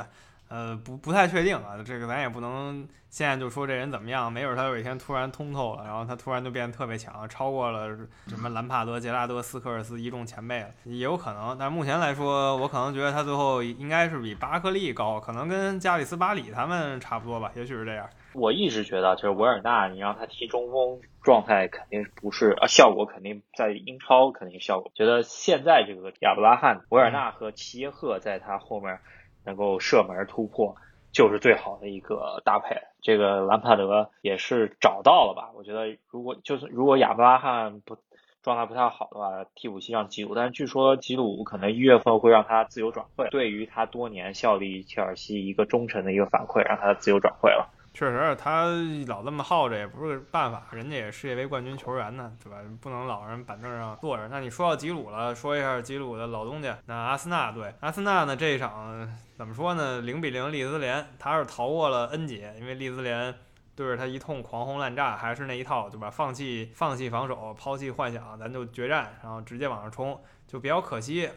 [0.48, 7.94] 呃，不不太确定啊，这个咱也不能现在就说这人怎么样，没准他有一天突然通透了，然后他突然就变得特别强，超过了
[8.26, 11.56] 什么兰帕德、杰拉德、斯科尔斯一众前辈了，也有可能。
[11.58, 18.08] 但目前来说，我可能觉得他最后应该是比巴克利高，可能跟加里斯巴里他们差不多吧，也许是这样。
[18.34, 24.90] 我一直觉得，就是维尔纳，你让他踢中锋，状态肯定不是啊，效果肯定在英超肯定效果。
[24.94, 28.98] 觉得现在这个亚布拉罕、维尔纳和齐耶赫在他后面。
[29.44, 30.76] 能够射门突破，
[31.10, 32.82] 就是最好的一个搭配。
[33.00, 35.52] 这个兰帕德也是找到了吧？
[35.54, 37.96] 我觉得如果就是如果亚布拉罕不
[38.42, 47.70] 状态不太好的话，替补席上吉鲁，但是据说吉鲁可能一月份会让他自由转会，对于他多年效力切尔西一个忠诚的一个反馈，让他自由转会了。
[47.98, 48.64] 确实，他
[49.08, 52.58] 老这么耗着也不是办法，人家也世界杯冠军球员呢，对吧？
[52.80, 54.28] 不能老人板凳上坐着。
[54.28, 60.00] 那你说到吉鲁了，说一下吉鲁的老东家，那阿森纳队，阿森纳呢这一场怎么说呢？
[60.02, 63.34] 零比零利兹联，他是逃过了恩劫，因为利兹联
[63.74, 66.08] 对着他一通狂轰滥炸，还是那一套，对吧？
[66.08, 71.28] 放弃放弃防守，抛弃幻想，咱就决战，然后直接往上冲，就比较可惜。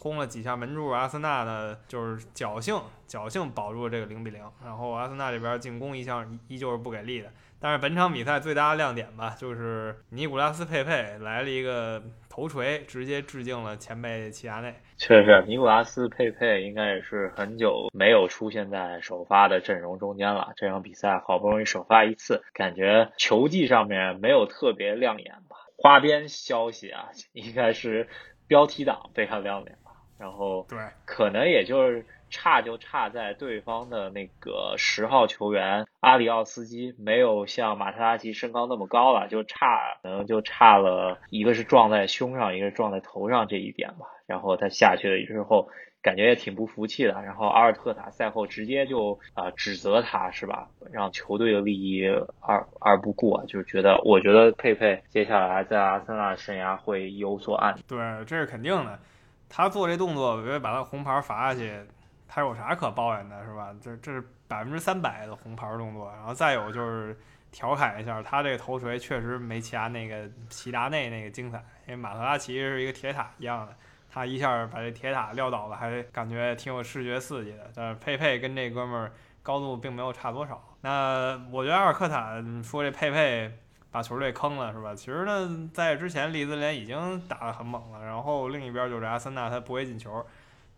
[0.00, 2.74] 轰了几下门柱，阿森纳呢就是侥幸
[3.06, 4.42] 侥幸保住了这个零比零。
[4.64, 7.28] 然后阿森纳这边进攻一向依旧是不给力的。
[7.62, 14.74] 但是本场比赛最大的亮点吧，就是尼古拉斯佩佩来了一个头锤，直接致敬了前辈齐达内。
[14.96, 20.52] 确实，尼古拉斯佩佩应该也是很久没有出现在首发的阵容中间了。
[20.56, 25.56] 这场比赛好不容易首发一次，感觉球技上面没有特别亮眼吧。
[25.76, 28.08] 花边消息啊，应该是
[28.46, 29.76] 标题党非常亮眼。
[30.20, 44.06] 然后，对，可能也就是差就差在对方的那个十号球员阿里奥斯基没有像马特拉齐身高那么高了，就差可能就差了一个是撞在胸上，一个是撞在头上这一点吧。
[44.26, 45.70] 然后他下去了之后，
[46.02, 47.12] 感觉也挺不服气的。
[47.22, 52.06] 然后阿尔特塔赛后直接就啊指责他是吧，让球队的利益
[52.40, 57.74] 而而不顾，就是觉得我觉得佩佩接下来在阿森纳生涯会有所暗。
[57.88, 58.98] 对，这是肯定的。
[59.52, 61.78] 他做这动作，我觉得把他红牌罚下去，
[62.28, 63.74] 他有啥可抱怨的，是吧？
[63.82, 66.08] 这这是百分之三百的红牌动作。
[66.16, 67.18] 然后再有就是
[67.50, 73.74] 调侃一下，他这个头锤确实没其他那个齐达内那个精彩，因为马特拉齐是一个铁塔一样的，
[74.08, 77.68] 他一下把这铁塔撂倒了，还感觉挺有视觉刺激的。
[77.74, 80.62] 但是佩佩跟这哥们儿高度并没有差多少。
[80.82, 83.52] 那我觉得阿尔克塔说这佩佩。
[83.92, 84.94] 把球队坑了是吧？
[84.94, 90.24] 其实呢，在之前利兹联已经打得很猛了，然后另一边就是阿森纳，他不会进球，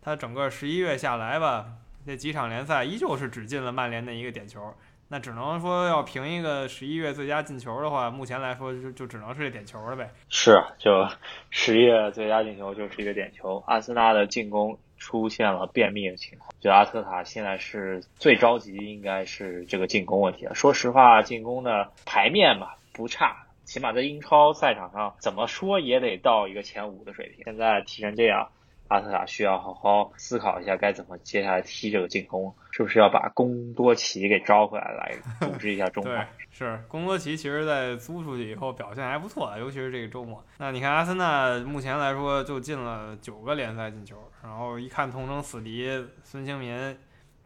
[0.01, 1.67] 他整个十一月下来吧，
[2.05, 4.73] 这几场联赛依旧是只进了曼联的一个点球，
[5.09, 10.09] 那只能说要评一个十一月最佳进球的话，目前来说就就只能是这点球了呗。
[10.29, 11.07] 是，就
[11.51, 20.55] 十一月最佳进球就是一个点球，阿森纳的进攻出现了便秘的情况，就阿特塔现在是最着急，应该是这个进攻问题了。
[20.55, 22.69] 说实话，进攻的牌面嘛。
[22.93, 27.43] 不差，起码在英超赛场上，怎么说也得到一个前五的水平。
[27.43, 28.49] 现在踢成这样，
[28.87, 36.25] 阿特塔需要好好思考一下，该怎么接下来踢这个进攻，是不是要把贡多齐给招回来，来组织一下中场？
[36.51, 40.45] 是贡多齐，其实在租出去以后表现还不错，尤其是这个周末。
[40.59, 45.89] 那你看阿森纳目前来说就进了九个联赛进球，然后一看同城死敌
[46.23, 46.95] 孙兴民。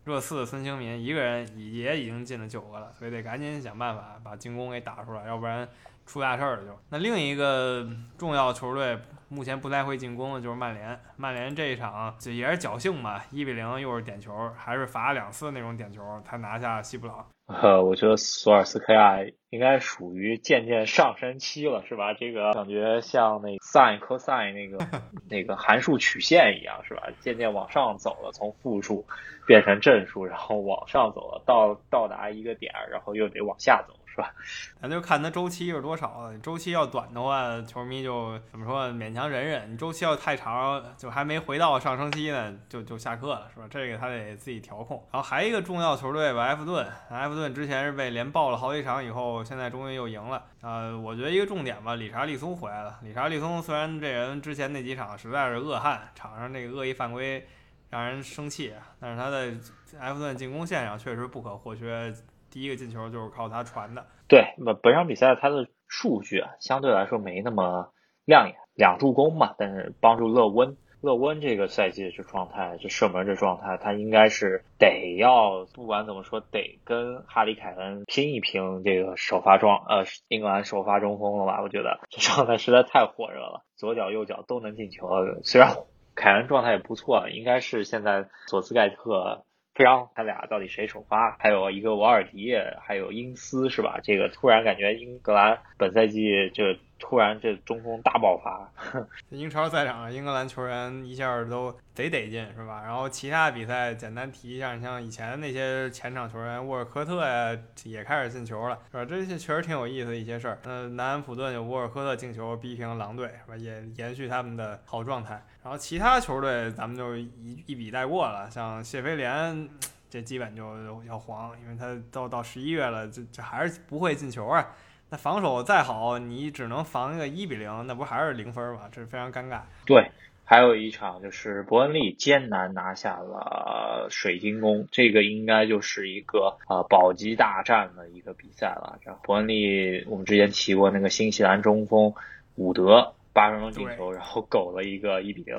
[0.07, 5.67] 热刺的孙兴民一个人也已经进了九个了，所以得赶紧想办法把进攻给打出来，要不然
[6.05, 6.79] 出大事儿了就。
[6.89, 7.85] 那另一个
[8.17, 17.27] 重要球队目前不太会进攻的就是曼联，曼联这一场就也是侥幸吧，一比零又是点球，还是罚两次那种点球才拿下西布朗。
[17.47, 22.13] 呃，我觉得索尔斯克亚应该属于渐渐上升期了，是吧？
[22.13, 24.77] 这个感觉像那 sin cosine 那个
[25.29, 27.03] 那个函数曲线一样，是吧？
[27.21, 29.05] 渐渐往上走了，从负数
[29.45, 33.93] 变成正数，然后往上走了，到到达一个点，然后又得往下走。
[34.17, 34.33] 是吧？
[34.81, 36.31] 咱就看它周期是多少。
[36.41, 43.67] 周期要短的话，球迷就怎么说，勉强忍忍；你周期要太长，就还没回到上升期呢，就就下课了，是吧？
[43.69, 44.97] 这个他得自己调控。
[45.11, 46.87] 然后还一个重要球队吧，埃弗顿。
[47.11, 50.43] 埃弗顿之前是被连爆了好几场以后，现在终于又赢了。
[50.61, 52.97] 呃，我觉得一个重点吧，理查利松回来了。
[53.03, 57.47] 理查利松虽然这人之前那几场实在是恶汉，场上那个恶意犯规
[57.91, 59.53] 让人生气，但是他在
[59.99, 62.11] 埃弗顿进攻线上确实不可或缺。
[62.57, 64.07] 第一个进球就是靠他传的。
[64.27, 67.93] 对，那本场比赛他的数据啊，相对来说没那么
[68.25, 70.75] 亮眼，两助攻嘛，但是帮助勒温。
[71.01, 81.61] 勒温这个赛季这状态，这射门这状态，他应该是得要不管怎么说，得跟哈里凯恩拼一拼这个首发状呃英格兰首发中锋了吧？
[81.61, 85.07] 我觉得这状态实在太火热了，左脚右脚都能进球。
[85.43, 85.75] 虽然
[86.15, 89.45] 凯恩状态也不错，应该是现在索斯盖特。
[89.77, 93.99] 非常他俩到底谁首发，还有一个瓦尔迪，还有英斯是吧？
[94.01, 96.63] 这个突然感觉英格兰本赛季就
[96.99, 98.71] 突然这中锋大爆发。
[99.29, 102.81] 英超赛场，英格兰球员一下都贼得劲是吧？
[102.83, 109.05] 然后其他比赛简单提一下，你像以前那些前场球员沃尔科特呀，也开始进球了是吧？
[109.05, 110.57] 这些确实挺有意思的一些事儿。
[110.63, 113.55] 那南安普顿有沃尔科特进球逼平狼队是吧？
[113.57, 115.41] 也延续他们的好状态。
[115.63, 119.69] 然后其他球队咱们就一一笔带过了，像谢菲联，
[120.09, 124.65] 这基本就要黄，因为他到到十一月了，这这还是不会进球啊。
[125.09, 128.89] 那防守再好，你只能防一个一比零，那不还是零分吗？
[128.91, 129.61] 这是非常尴尬。
[129.85, 130.11] 对，
[130.43, 138.99] 还有一场就是伯恩利艰难拿下了水晶宫，这个应该就是一个呃保级大战的一个比赛了。
[139.03, 142.13] 这伯恩利我们之前提过那个新西兰中锋
[142.55, 143.13] 伍德。
[143.33, 145.55] 八分钟进球，然后苟了一个一比零，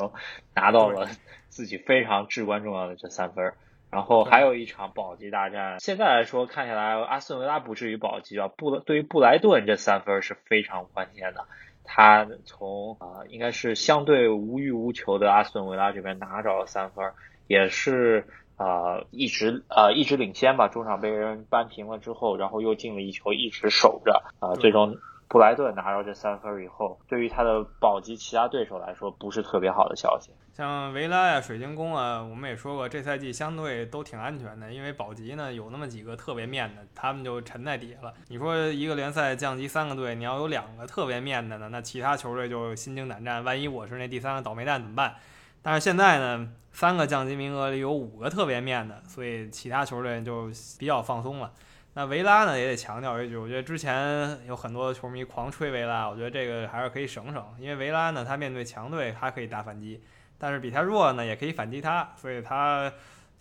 [0.53, 1.09] 拿到了
[1.49, 3.53] 自己非常至关重要的这三分。
[3.91, 8.49] 然后还有一场保级大战，现在来说看起来，阿斯顿维拉不至于保级啊。
[8.49, 11.47] 布对于布莱顿这三分是非常关键的，
[11.85, 17.13] 他从啊应该是相对无欲无求的阿斯顿维拉这边拿着了三分，
[17.47, 24.97] 也是啊一直啊一直领先吧，中场被人扳平了之后，然后又进了一球，一直守着啊，最终。
[25.31, 30.31] 布莱顿拿到这三分以后，对于他的保级其他对手来说，不是特别好的消息。
[30.59, 38.13] 像维拉呀、水晶宫啊，我们也说过，这赛季相对都挺安全的，因为保级呢有那么几个特别面的，他们就沉在底下了。
[38.27, 45.15] 你说一个联赛降级三个队，你要有两个特别面的呢，那其他球队就心惊胆战，万一我是那第三个倒霉蛋怎么办？
[45.63, 51.53] 但是现在呢，三个降级名额里有五个特别面的，所以其他球队就比较放松了。
[51.95, 60.03] 那维拉呢也得强调一句，我觉得之前有很多球迷狂吹维拉，我觉得这个还是可以省省，因为维拉呢，他面对强队他可以打反击，
[60.39, 62.93] 但是比他弱呢也可以反击他，所以他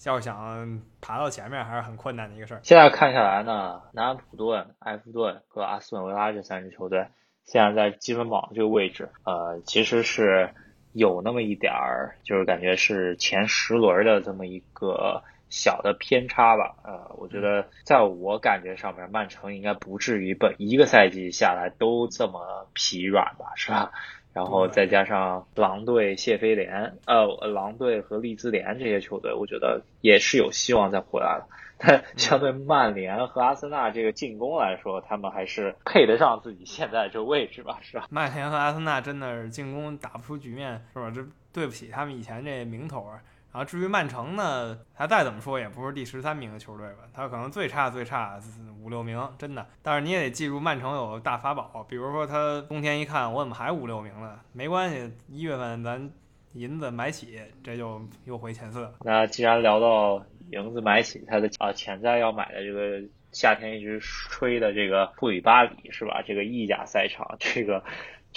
[0.05, 2.59] 要想爬到前面还是很困难的一个事儿。
[2.63, 7.07] 现在看下来呢，南安普顿、埃弗顿和阿斯顿维拉这三支球队，
[7.43, 10.49] 现在在积分榜这个位置，呃，其实是
[10.93, 15.23] 有那么一点儿，就是感觉是前十轮的这么一个。
[15.49, 23.93] 小的偏差吧，呃，我觉得在我感觉上面，曼城应该不至于本一个赛季下来都这么疲软吧，是吧？
[24.37, 31.47] 然后再加上狼队、谢菲联，呃，狼队和利兹联这些球队，我觉得也是有希望再回来了。
[31.79, 38.05] 但相对曼联和阿森纳这个进攻来说，他们还是配得上自己现在这个位置吧，是吧？
[38.11, 41.09] 曼联和阿森纳真的是进攻打不出局面，是吧？
[41.09, 43.19] 这对不起他们以前这名头啊。
[43.57, 47.09] 然后至于曼城呢，他再怎么说也不是第十三名的球队吧？
[47.11, 48.39] 他可能最差最差
[48.83, 49.65] 五六名，真的。
[49.81, 54.39] 但是你也得记住，曼城有大法宝，比如说他冬天一看，我怎么还五六名呢？
[54.53, 56.07] 没关系，一月份咱
[56.53, 58.93] 银子买起，这就又回前四。
[59.03, 66.21] 那既然聊到银子买起，他的啊潜在要买的这个夏天一直吹的这个库里巴里是吧？
[66.23, 67.83] 这个意甲赛场这个。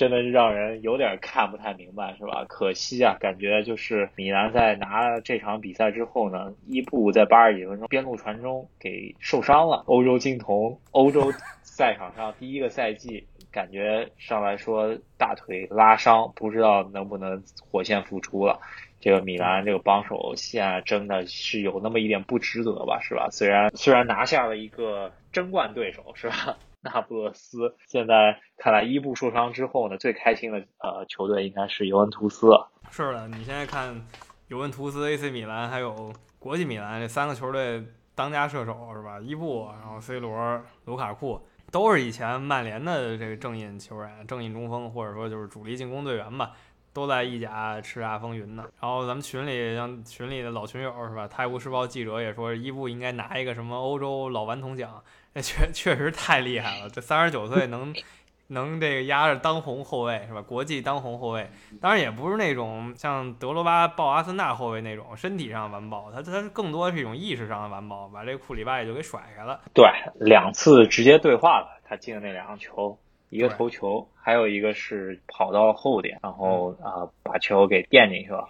[0.00, 2.42] 真的让人有点看不太明白，是吧？
[2.48, 9.84] 可惜啊，感觉就是米兰在拿这场比赛之后呢，伊布在八十几分钟边路传中给受伤了。
[9.88, 18.58] 欧洲金童，欧洲赛场上第一个赛季，感觉上来说大腿拉伤，不知道能不能火线复出了。
[19.00, 23.28] 这个米兰这个帮手现在真的是有那么一点不值得吧，是吧？
[23.30, 26.56] 虽然虽然拿下了一个争冠对手，是吧？
[26.82, 32.48] 那不勒斯现在看来伊布受伤之后呢，最开心的呃球队应该是尤文图斯。
[32.90, 34.06] 是的，你现在看
[34.48, 39.20] 尤文图斯、AC 米兰还有国际米兰这三个球队当家射手是吧？
[39.20, 41.40] 伊布，然后 C 罗、卢卡库
[41.70, 46.52] 都是以前曼联的这个正印球员、正印中锋，或者说就是主力进攻队员吧，
[46.94, 48.64] 都在意甲叱咤风云呢。
[48.80, 51.28] 然后咱们群里像群里的老群友是吧？
[51.28, 55.02] 泰晤士报记者也说伊布应该拿一个什么欧洲老顽童奖。
[55.32, 57.94] 那确确实太厉害了，这三十九岁能
[58.48, 60.42] 能这个压着当红后卫是吧？
[60.42, 61.48] 国际当红后卫，
[61.80, 69.60] 当然也不是那种像德罗巴抱阿森纳后卫那种身体上完爆，他他更多是一种意识上的完爆，把这个库里巴也就给甩开了。
[69.72, 69.86] 对，
[70.18, 78.48] 两次直接对话了，他进的那两个球，一个头球，还有一个是跑到后点，然后啊把球给垫进去了。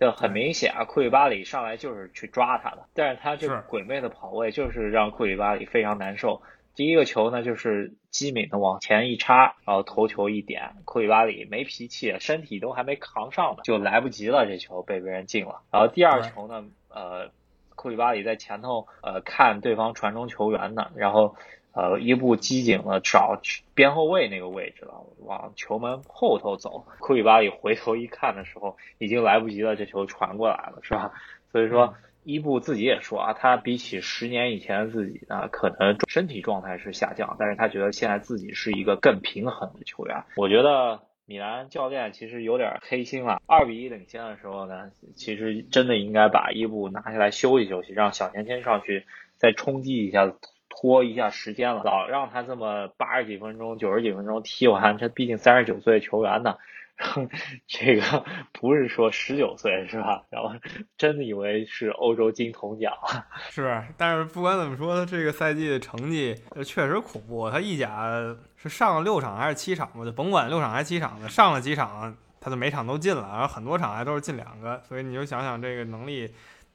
[0.00, 6.40] 就很明显啊，库里巴里上来就是去抓他的，但是他这个鬼魅的跑位就是让库里巴里非常难受。
[6.74, 15.60] 第一个球呢，就是机敏的往前一插，然后头球一点，库里巴里没脾气，身体都还没扛上呢，就来不及了，这球被别人进了。
[15.70, 17.30] 然后第二球呢，呃，
[17.76, 21.36] 库里巴里在前头呃看对方传中球员呢，然后。
[21.72, 23.40] 呃，伊布机警的找
[23.74, 26.84] 边后卫那个位置了，往球门后头走。
[26.98, 31.12] 库里巴里回头一看的时候，已经来不及了，这球传过来了，是吧？
[31.52, 31.94] 所以说，
[32.24, 40.24] 伊布自己也说啊，他比起十年以前的自己呢，可能身体状态是下降，但是他觉得现在自己是一个更平衡的球员。
[40.36, 43.40] 我觉得米兰教练其实有点黑心了。
[43.46, 49.06] 二比一领先的时候呢，其实真的应该把伊布拿下来休息休息，让小年轻上去
[49.36, 50.32] 再冲击一下，
[50.70, 51.82] 拖一下时间了。
[51.84, 56.56] 老让他这么八十几分钟、九十几分钟踢完，他毕竟三十九岁球员呢。
[57.66, 58.02] 这个
[58.52, 60.22] 不是说十九岁是吧？
[60.28, 60.52] 然后
[60.98, 62.92] 真的以为是欧洲金童奖，
[63.48, 63.82] 是。
[63.96, 67.50] 但是不管怎么说，他这个赛季的成绩确实恐怖。
[67.50, 68.06] 他意甲
[68.54, 70.04] 是上了六场还是七场吧？
[70.04, 74.78] 就甭管六场还是七场的，上了几场他就每场都进了，然后很多场还都是进两个。
[74.86, 76.30] 所以你就想想这个能力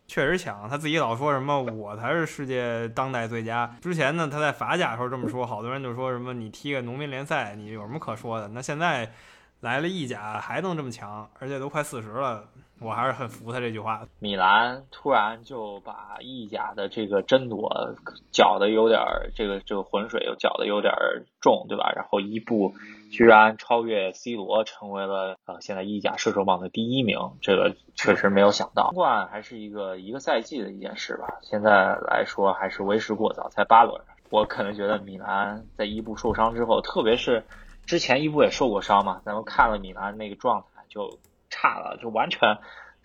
[0.07, 0.69] 确实强。
[0.69, 3.75] 他自己老说什么我才是世界当代最佳。
[3.81, 8.47] 之前呢他在法甲时候这么说，好多人就说什么你踢个农民联赛你有什么可说的？
[8.49, 9.11] 那现在。
[9.61, 12.43] 来了意甲还能这么强，而且都快四十了，
[12.79, 14.05] 我还是很服他这句话。
[14.19, 17.95] 米兰突然就把意甲的这个争夺
[18.31, 19.01] 搅得有点，
[19.33, 20.93] 这个这个浑水又搅得有点
[21.39, 21.91] 重，对吧？
[21.95, 22.75] 然后伊布
[23.11, 28.91] 居然超越 C 罗，成为了呃现在意甲射手榜的第一名，这个确实没有想到。
[28.93, 34.01] 冠还是一个一个赛季的一件事吧，现在来说还是为时过早，才八轮。
[34.29, 37.43] 我可能觉得米兰在伊布受伤之后，特别是。
[37.85, 41.19] 之前伊布也受过伤嘛，咱们看了米兰那个状态就
[41.51, 42.57] 差了，就完全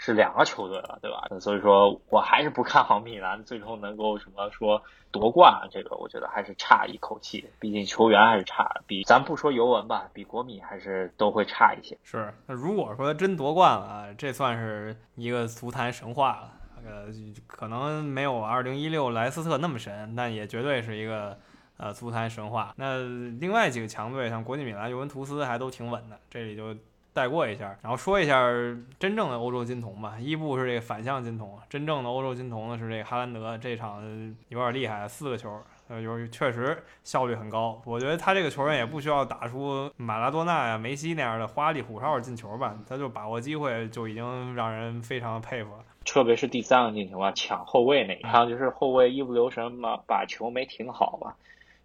[0.03, 1.29] 是两个球队了，对吧？
[1.41, 4.83] 所以说我还是不看好米兰最终能够什么说
[5.13, 11.99] 夺冠，这个我觉得还是差一口气，毕竟球员还是差，比咱不说尤文吧，比国米还是都会差一些。
[12.03, 16.53] 是，那如果说真夺冠了，这算是一个足坛神话了，
[16.87, 17.09] 呃，
[17.47, 21.39] 可能没有二零一六莱斯特那么神，但也绝对是一个。
[21.83, 22.75] 呃，足坛神话。
[22.77, 22.99] 那
[23.41, 26.21] 另外几个强队，像国际米兰、尤文图斯，还都挺稳的。
[26.29, 26.77] 这里就
[27.21, 28.49] 带过一下，然后说一下
[28.99, 30.17] 真正的欧洲金童吧。
[30.19, 33.59] 伊布是这个反向金童，真正的欧洲金童呢是这个哈兰德。
[33.59, 34.03] 这场
[34.49, 37.79] 有点厉害，四个球，呃，就是确实效率很高。
[37.85, 45.85] 我觉得他这个球员也不需要打出马拉多纳呀、梅西那样的花里胡哨进球吧，他就把握机会就已经让人非常佩服了。
[46.07, 51.37] 特别是第三个进球啊，抢后卫那一场，就是后卫一不留神嘛，把球没停好吧。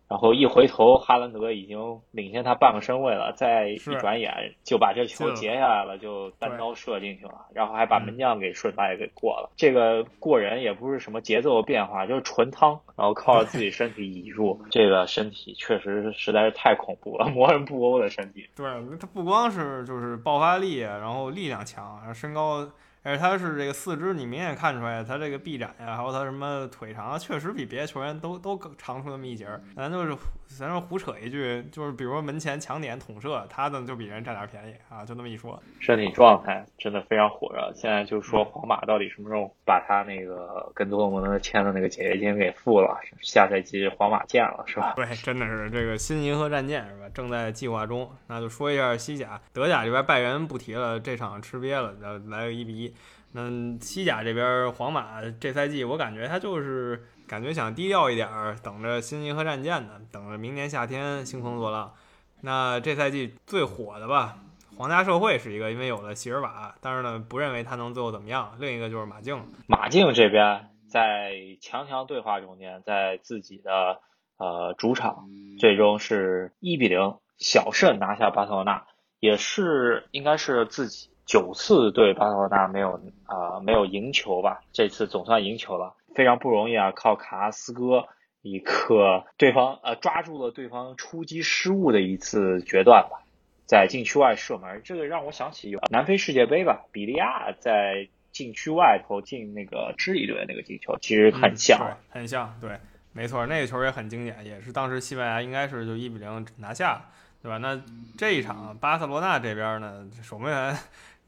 [0.08, 9.50] 然后一回头，哈兰德已经领先他半个身位了，再一转眼就把这球截下来了，就单刀射进去了，然后还把门将给顺带给过了。
[9.56, 18.48] 这个过人也不是什么节奏变化，就是纯汤，然后靠着自己身体倚住，这个身体确实实在是太恐怖了，魔人布欧的身体。
[18.56, 18.66] 对，
[19.00, 22.68] 他不光是就是爆发力，然后力量强，然后身高。
[23.06, 29.62] 而且他是这个四肢，你明显看出来，他这个臂展呀，还有他什么腿长，确实比别的球员都都长出那么一截儿。
[29.76, 35.62] 咱就是咱说胡扯一句，就是比如说门前抢点捅射，他呢就比人占点便宜啊，就那么一说。
[35.80, 37.72] 身体状态真的非常火热。
[37.76, 43.00] 现在就说皇马到底什么时候把他那个跟多特蒙德签的那个解约金给付了？
[43.22, 44.94] 下赛季皇马见了是吧？
[44.96, 47.08] 对，真的是这个新银河战舰是吧？
[47.14, 48.10] 正在计划中。
[48.26, 51.94] 那就说一下西甲、德甲这边拜仁不提了，这场吃瘪了，
[52.30, 52.95] 来个一比一。
[53.38, 61.94] 那西甲这边，皇马这赛季我感觉他就是感觉想低调一点儿，等着新银河战舰呢，等着明年夏天兴风作浪。
[62.40, 64.38] 那这赛季最火的吧，
[64.78, 68.56] 皇家社会是一个，因为有了席尔瓦，但是呢，不认为他能最后怎么样。
[68.58, 74.00] 另一个就是马竞，马竞这边在强强对话中间，在自己的
[74.38, 75.28] 呃主场，
[75.60, 78.86] 最终是一比零小胜拿下巴塞罗那，
[79.20, 81.10] 也是应该是自己。
[81.26, 84.62] 九次对巴塞罗那没有啊没有赢球吧？
[84.72, 86.92] 这次总算赢球了，非常不容易啊！
[86.92, 88.08] 靠卡拉斯哥
[88.44, 93.26] 一个对方呃抓住了对方出击失误的一次决断吧，
[93.66, 102.78] 在禁区外射门，这个让我想起有南非世界杯吧，比利亚在禁区外头进那个智利队那个进球，其实很像，很像，对，
[103.14, 107.02] 没错，那个球也很经典，也是当时西班牙应该是就一比零拿下，
[107.42, 107.58] 对吧？
[107.58, 107.82] 那
[108.16, 110.78] 这一场巴塞罗那这边呢，守门员。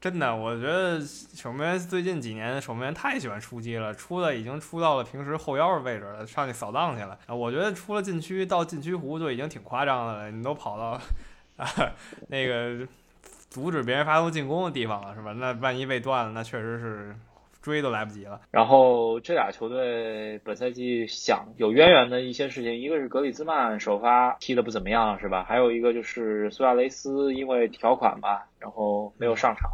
[0.00, 7.18] 真的，我觉得守门员最近几年守门员太喜欢出击了，出的已经出到了平时后腰的位置了，上去扫荡去了。
[7.26, 11.00] 我觉得出了禁区到禁区弧就已经挺夸张的了，你都跑到
[11.56, 11.66] 啊
[12.28, 12.86] 那个
[13.50, 15.32] 阻止别人发动进攻的地方了，是吧？
[15.32, 17.16] 那万一被断了，那确实是。
[17.68, 18.40] 追都来不及了。
[18.50, 25.44] 然后这俩球队本赛季想有渊源的一些事情，一个是格里兹曼首发踢的不怎么样，是吧？
[25.44, 29.70] 还有一个就是苏亚雷斯因为条款吧，然后没有上场。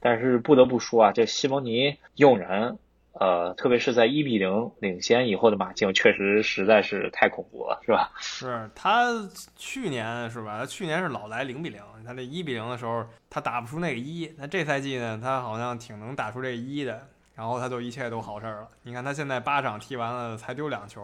[0.00, 2.78] 但是不得不说啊，这西蒙尼用人，
[3.14, 8.12] 呃，特别是在一比零领先以后的马竞，确实实在是太恐怖了，是吧？
[8.20, 9.08] 是他
[9.56, 10.56] 去年是吧？
[10.60, 17.08] 他去年是老来零比零，他那一比零的时候他打不出那个一，那这赛季呢，他好像挺能打出这一的。
[17.38, 18.68] 然后他就一切都好事儿了。
[18.82, 21.00] 你看他现在八场踢完了才丢两球，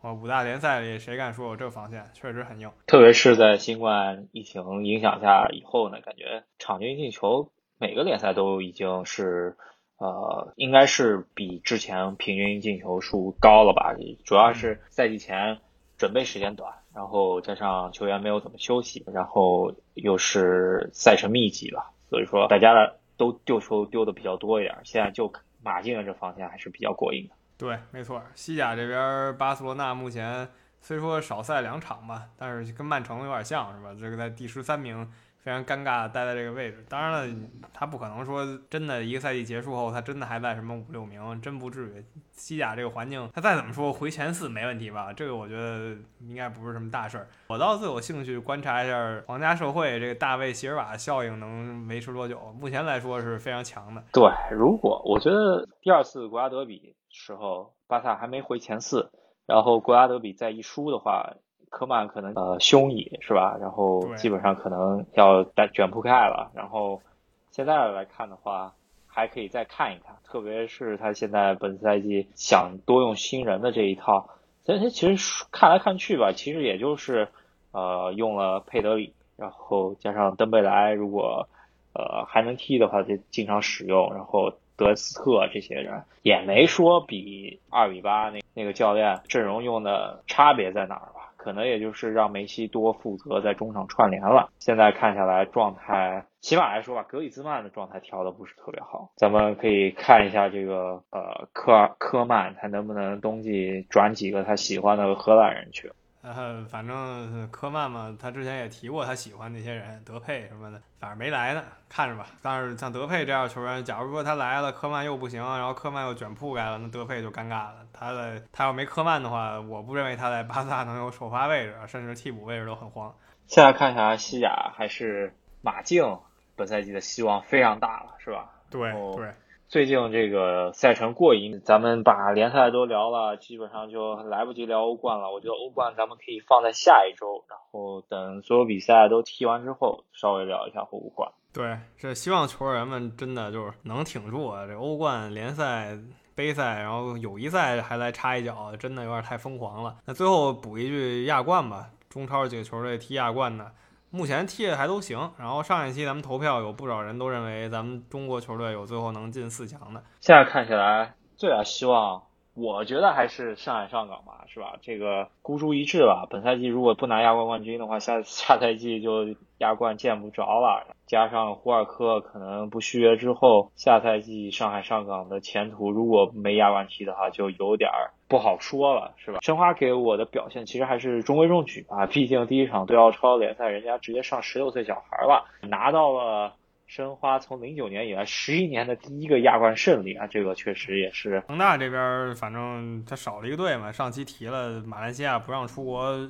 [0.00, 2.70] 我五大联赛里谁敢说我这防线确实很硬？
[2.86, 9.58] 特别是在新冠疫情影响下以后呢，感觉场均进球每个联赛都已经是
[9.98, 13.94] 呃，应该是比之前平均进球数高了吧？
[14.24, 15.58] 主要是赛季前
[15.98, 16.72] 准备时间短。
[16.94, 24.78] 然后加上球员没有怎么休息，然后又是赛程密集了，所以说大家都丢球丢的比较多一点。
[24.84, 25.30] 现在就
[25.66, 27.34] 马竞的这方向还是比较过硬的。
[27.58, 30.48] 对，没错，西甲这边巴塞罗那目前
[30.80, 33.94] 虽说少赛两场吧，但是跟曼城有点像是吧？
[34.00, 35.10] 这个在第十三名。
[35.46, 36.84] 非常尴尬的，待在这个位置。
[36.88, 42.04] 当然了，他不可能说真的一个赛季结束后，他真的还在什么五六名，真不至于。
[42.32, 45.10] 西甲这个环境，他再怎么说回前四没问题吧？
[45.12, 47.28] 这个我觉得应该不是什么大事儿。
[47.46, 52.38] 我倒最有兴趣观察一下皇家社会这个大卫席尔瓦效应能维持多久。
[52.60, 54.02] 目前来说是非常强的。
[54.12, 59.10] 对，如果我觉得第二次国家德比时候，巴萨还没回前四，
[59.46, 61.36] 然后国家德比再一输的话。
[61.76, 63.58] 科曼可能呃凶矣是吧？
[63.60, 66.50] 然后基本上可能要卷铺盖了。
[66.54, 67.02] 然后
[67.50, 68.72] 现在来看的话，
[69.06, 74.30] 还可以再看一看，特别是他现在本赛季想多用新人的这一套，
[74.64, 77.28] 所以他其实看来看去吧，其实也就是
[77.72, 81.46] 呃用了佩德里，然后加上登贝莱，如果
[81.92, 91.12] 呃还能踢的话就经常使用，然后德斯特这些人也没说比二比八那那个教练阵容用的差别在哪儿。
[91.46, 94.50] 可能也就是让梅西多负责在中场串联了。
[94.58, 99.12] 现在看下来状态，起码来说吧，格里兹曼的状态调的不是特别好。
[99.14, 105.92] 咱们可以看一下这个呃科科曼，他能不能冬季转几个他喜欢的荷兰人去。
[106.26, 112.26] 呃，反正科曼嘛，他之前也提过他喜欢那些人，德佩什么的，反正没来呢，看着吧。
[112.42, 117.76] 但是像德佩这样球员，假如说他来了，科曼又不行，然后科曼又卷铺盖了，那德佩就尴尬了。
[117.92, 123.14] 他的他要没科曼的话，我不认为他在巴萨能有首发位置，甚至替补位置都很慌。
[123.46, 126.18] 现在看起来西甲还是马竞
[126.56, 128.50] 本赛季的希望非常大了，是吧？
[128.68, 129.32] 对对。
[129.76, 135.30] 最近这个赛程过瘾，咱们把联赛都聊了，基本上就来不及聊欧冠了。
[135.30, 141.30] 我觉得欧冠咱们可以放在下一周，然后等所有比赛都踢完之后，稍微聊一下欧冠。
[141.52, 144.66] 对，这希望球员们真的就是能挺住啊！
[144.66, 145.94] 这欧冠联赛、
[146.34, 149.96] 杯赛，然后友谊赛还来插一脚，真的有点太疯狂了。
[150.06, 153.70] 那最后补一句亚冠吧，中超几个球队踢亚冠的。
[154.16, 160.02] 目前踢的还都行，然后上一期咱们投票有不少人都认为咱们中国球队有最后能进四强的。
[160.20, 162.22] 现在看起来最大希望，
[162.54, 164.72] 我觉得还是上海上港吧，是吧？
[164.80, 166.26] 这个孤注一掷吧。
[166.30, 169.26] 本赛季如果不拿亚冠冠军的话，下下赛季就
[169.58, 170.96] 亚冠见不着了。
[171.06, 179.38] 加上胡尔克可能不续约之后，下赛季上海上港的前途如果没亚冠踢的话，就有点儿不好说了，是吧？
[179.42, 186.54] 申花给我的表现其实还是中规中矩啊，毕竟第一场对澳超联赛，人家直接上十六岁小孩了，拿到了
[186.86, 191.40] 申花从零九年以来十一年的第一个亚冠胜利啊，这个确实也是。
[191.48, 196.28] 恒大这边反正他少了一个队嘛，上期提了马来西亚不让出国。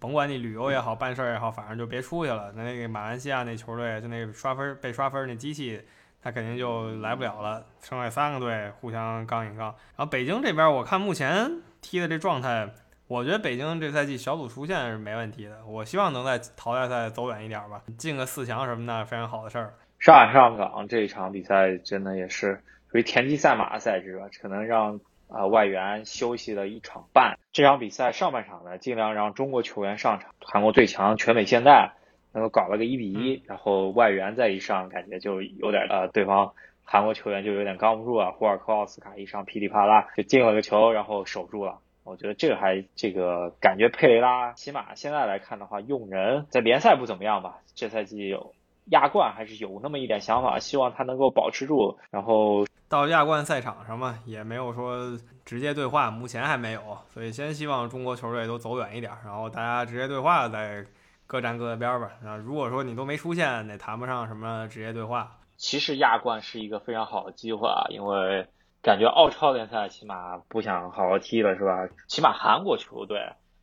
[0.00, 2.52] 甭管你旅游也好，办事儿也好，反正就别出去了。
[2.54, 5.80] 那那个马来西亚那球队，就那个刷分被刷分那机器，
[6.22, 7.64] 他肯定就来不了了。
[7.80, 9.66] 剩下三个队互相杠一杠。
[9.96, 12.68] 然后北京这边，我看目前踢的这状态，
[13.06, 15.64] 我觉得北京这赛季小组出线是没问题的。
[15.66, 19.74] 我希望能在淘汰赛走远一点吧，进个四强什么的，非常好的事儿。
[19.98, 25.00] 上海上港这一场比赛真的也是属于田忌赛马的赛制吧，可能让。
[25.30, 30.30] 啊，外援休息了一场半，这场比赛上半场呢，尽量让中国球员上场。
[30.40, 31.92] 韩国最强全美现代
[32.32, 36.52] 能够搞了个一比一，然后外援再一上，感觉就有点呃，对方
[36.84, 38.30] 韩国球员就有点刚不住啊。
[38.30, 41.78] 胡尔克奥斯卡一上噼里啪啦就进了个球，然后守住了。
[42.04, 48.54] 我觉得这个还这个感觉佩雷拉起码现在来看的话，用人在联赛不怎么样吧，这赛季有。
[48.90, 51.98] 亚冠还是有那么一点想法，希望他能够保持住。
[52.08, 55.14] 然后到亚冠赛场上嘛，也没有说
[55.44, 56.80] 直接对话，目前还没有。
[57.08, 60.82] 所以先希望中国球队都走远一点，然后大家直接对话再
[61.28, 62.10] 各站各的边儿吧。
[62.26, 65.38] 啊，如果说你都没出现，那谈不上什么职业对话。
[65.56, 68.48] 其实亚冠是一个非常好的机会啊，因为
[68.82, 71.88] 感觉澳超联赛起码不想好好踢了，是吧？
[72.08, 73.20] 起码韩国球队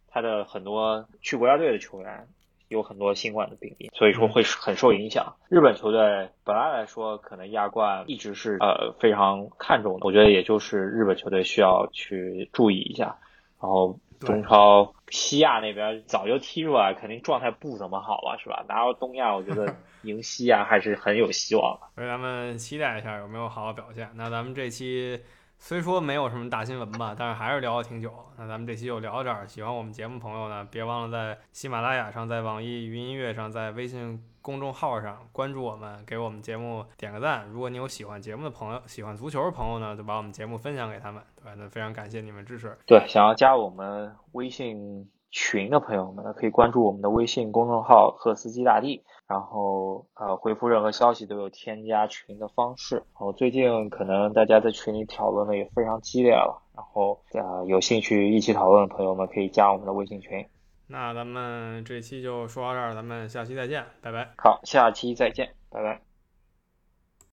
[0.07, 2.28] 他的很多去国家队的球员。
[2.68, 5.36] 有很多新冠的病例，所以说会很受影响。
[5.49, 13.20] 日本球队本来来说，可能亚冠一直是呃非常看重的，我觉得也就是日本球队需要去注意一下。
[13.61, 18.63] 然后中超西亚那边早就踢出来，肯定状态不怎么好了，是吧？
[18.68, 21.88] 拿到东亚，我觉得 赢西亚还是很有希望的。
[21.95, 24.09] 所以咱们期待一下有没有好好表现。
[24.16, 25.20] 那咱们这期
[25.68, 28.13] 虽说没有什么大新闻吧，但是还是聊了挺久。
[28.38, 29.47] 那咱们这期就聊到这儿。
[29.47, 37.47] 喜欢我们节目朋友呢，别忘了在喜马拉雅上、在网易云音乐上、在微信公众号上关注我们，给我们节目点个赞。
[37.49, 41.20] 如果你有喜欢节目的朋友，喜欢足球的朋友呢，就把我们节目分享给他们。
[41.43, 42.78] 对，那非常感谢你们支持。
[42.86, 49.03] 对，想要加我们微信群的朋友们呢，可以关注我们的微信公众号“赫斯基大帝”。
[49.28, 52.95] 然后呃，回复任何消息都有添加群的方式。
[52.95, 56.61] 然后最近可能大家在群里讨论的也非常激烈了。
[56.76, 60.45] 然后呃，有兴趣一起讨论的朋友们可以加我们的微信群。
[60.88, 64.34] 那咱们这期就说到这儿，咱们下期再见，拜拜。
[64.38, 66.14] 好，下期再见，拜拜。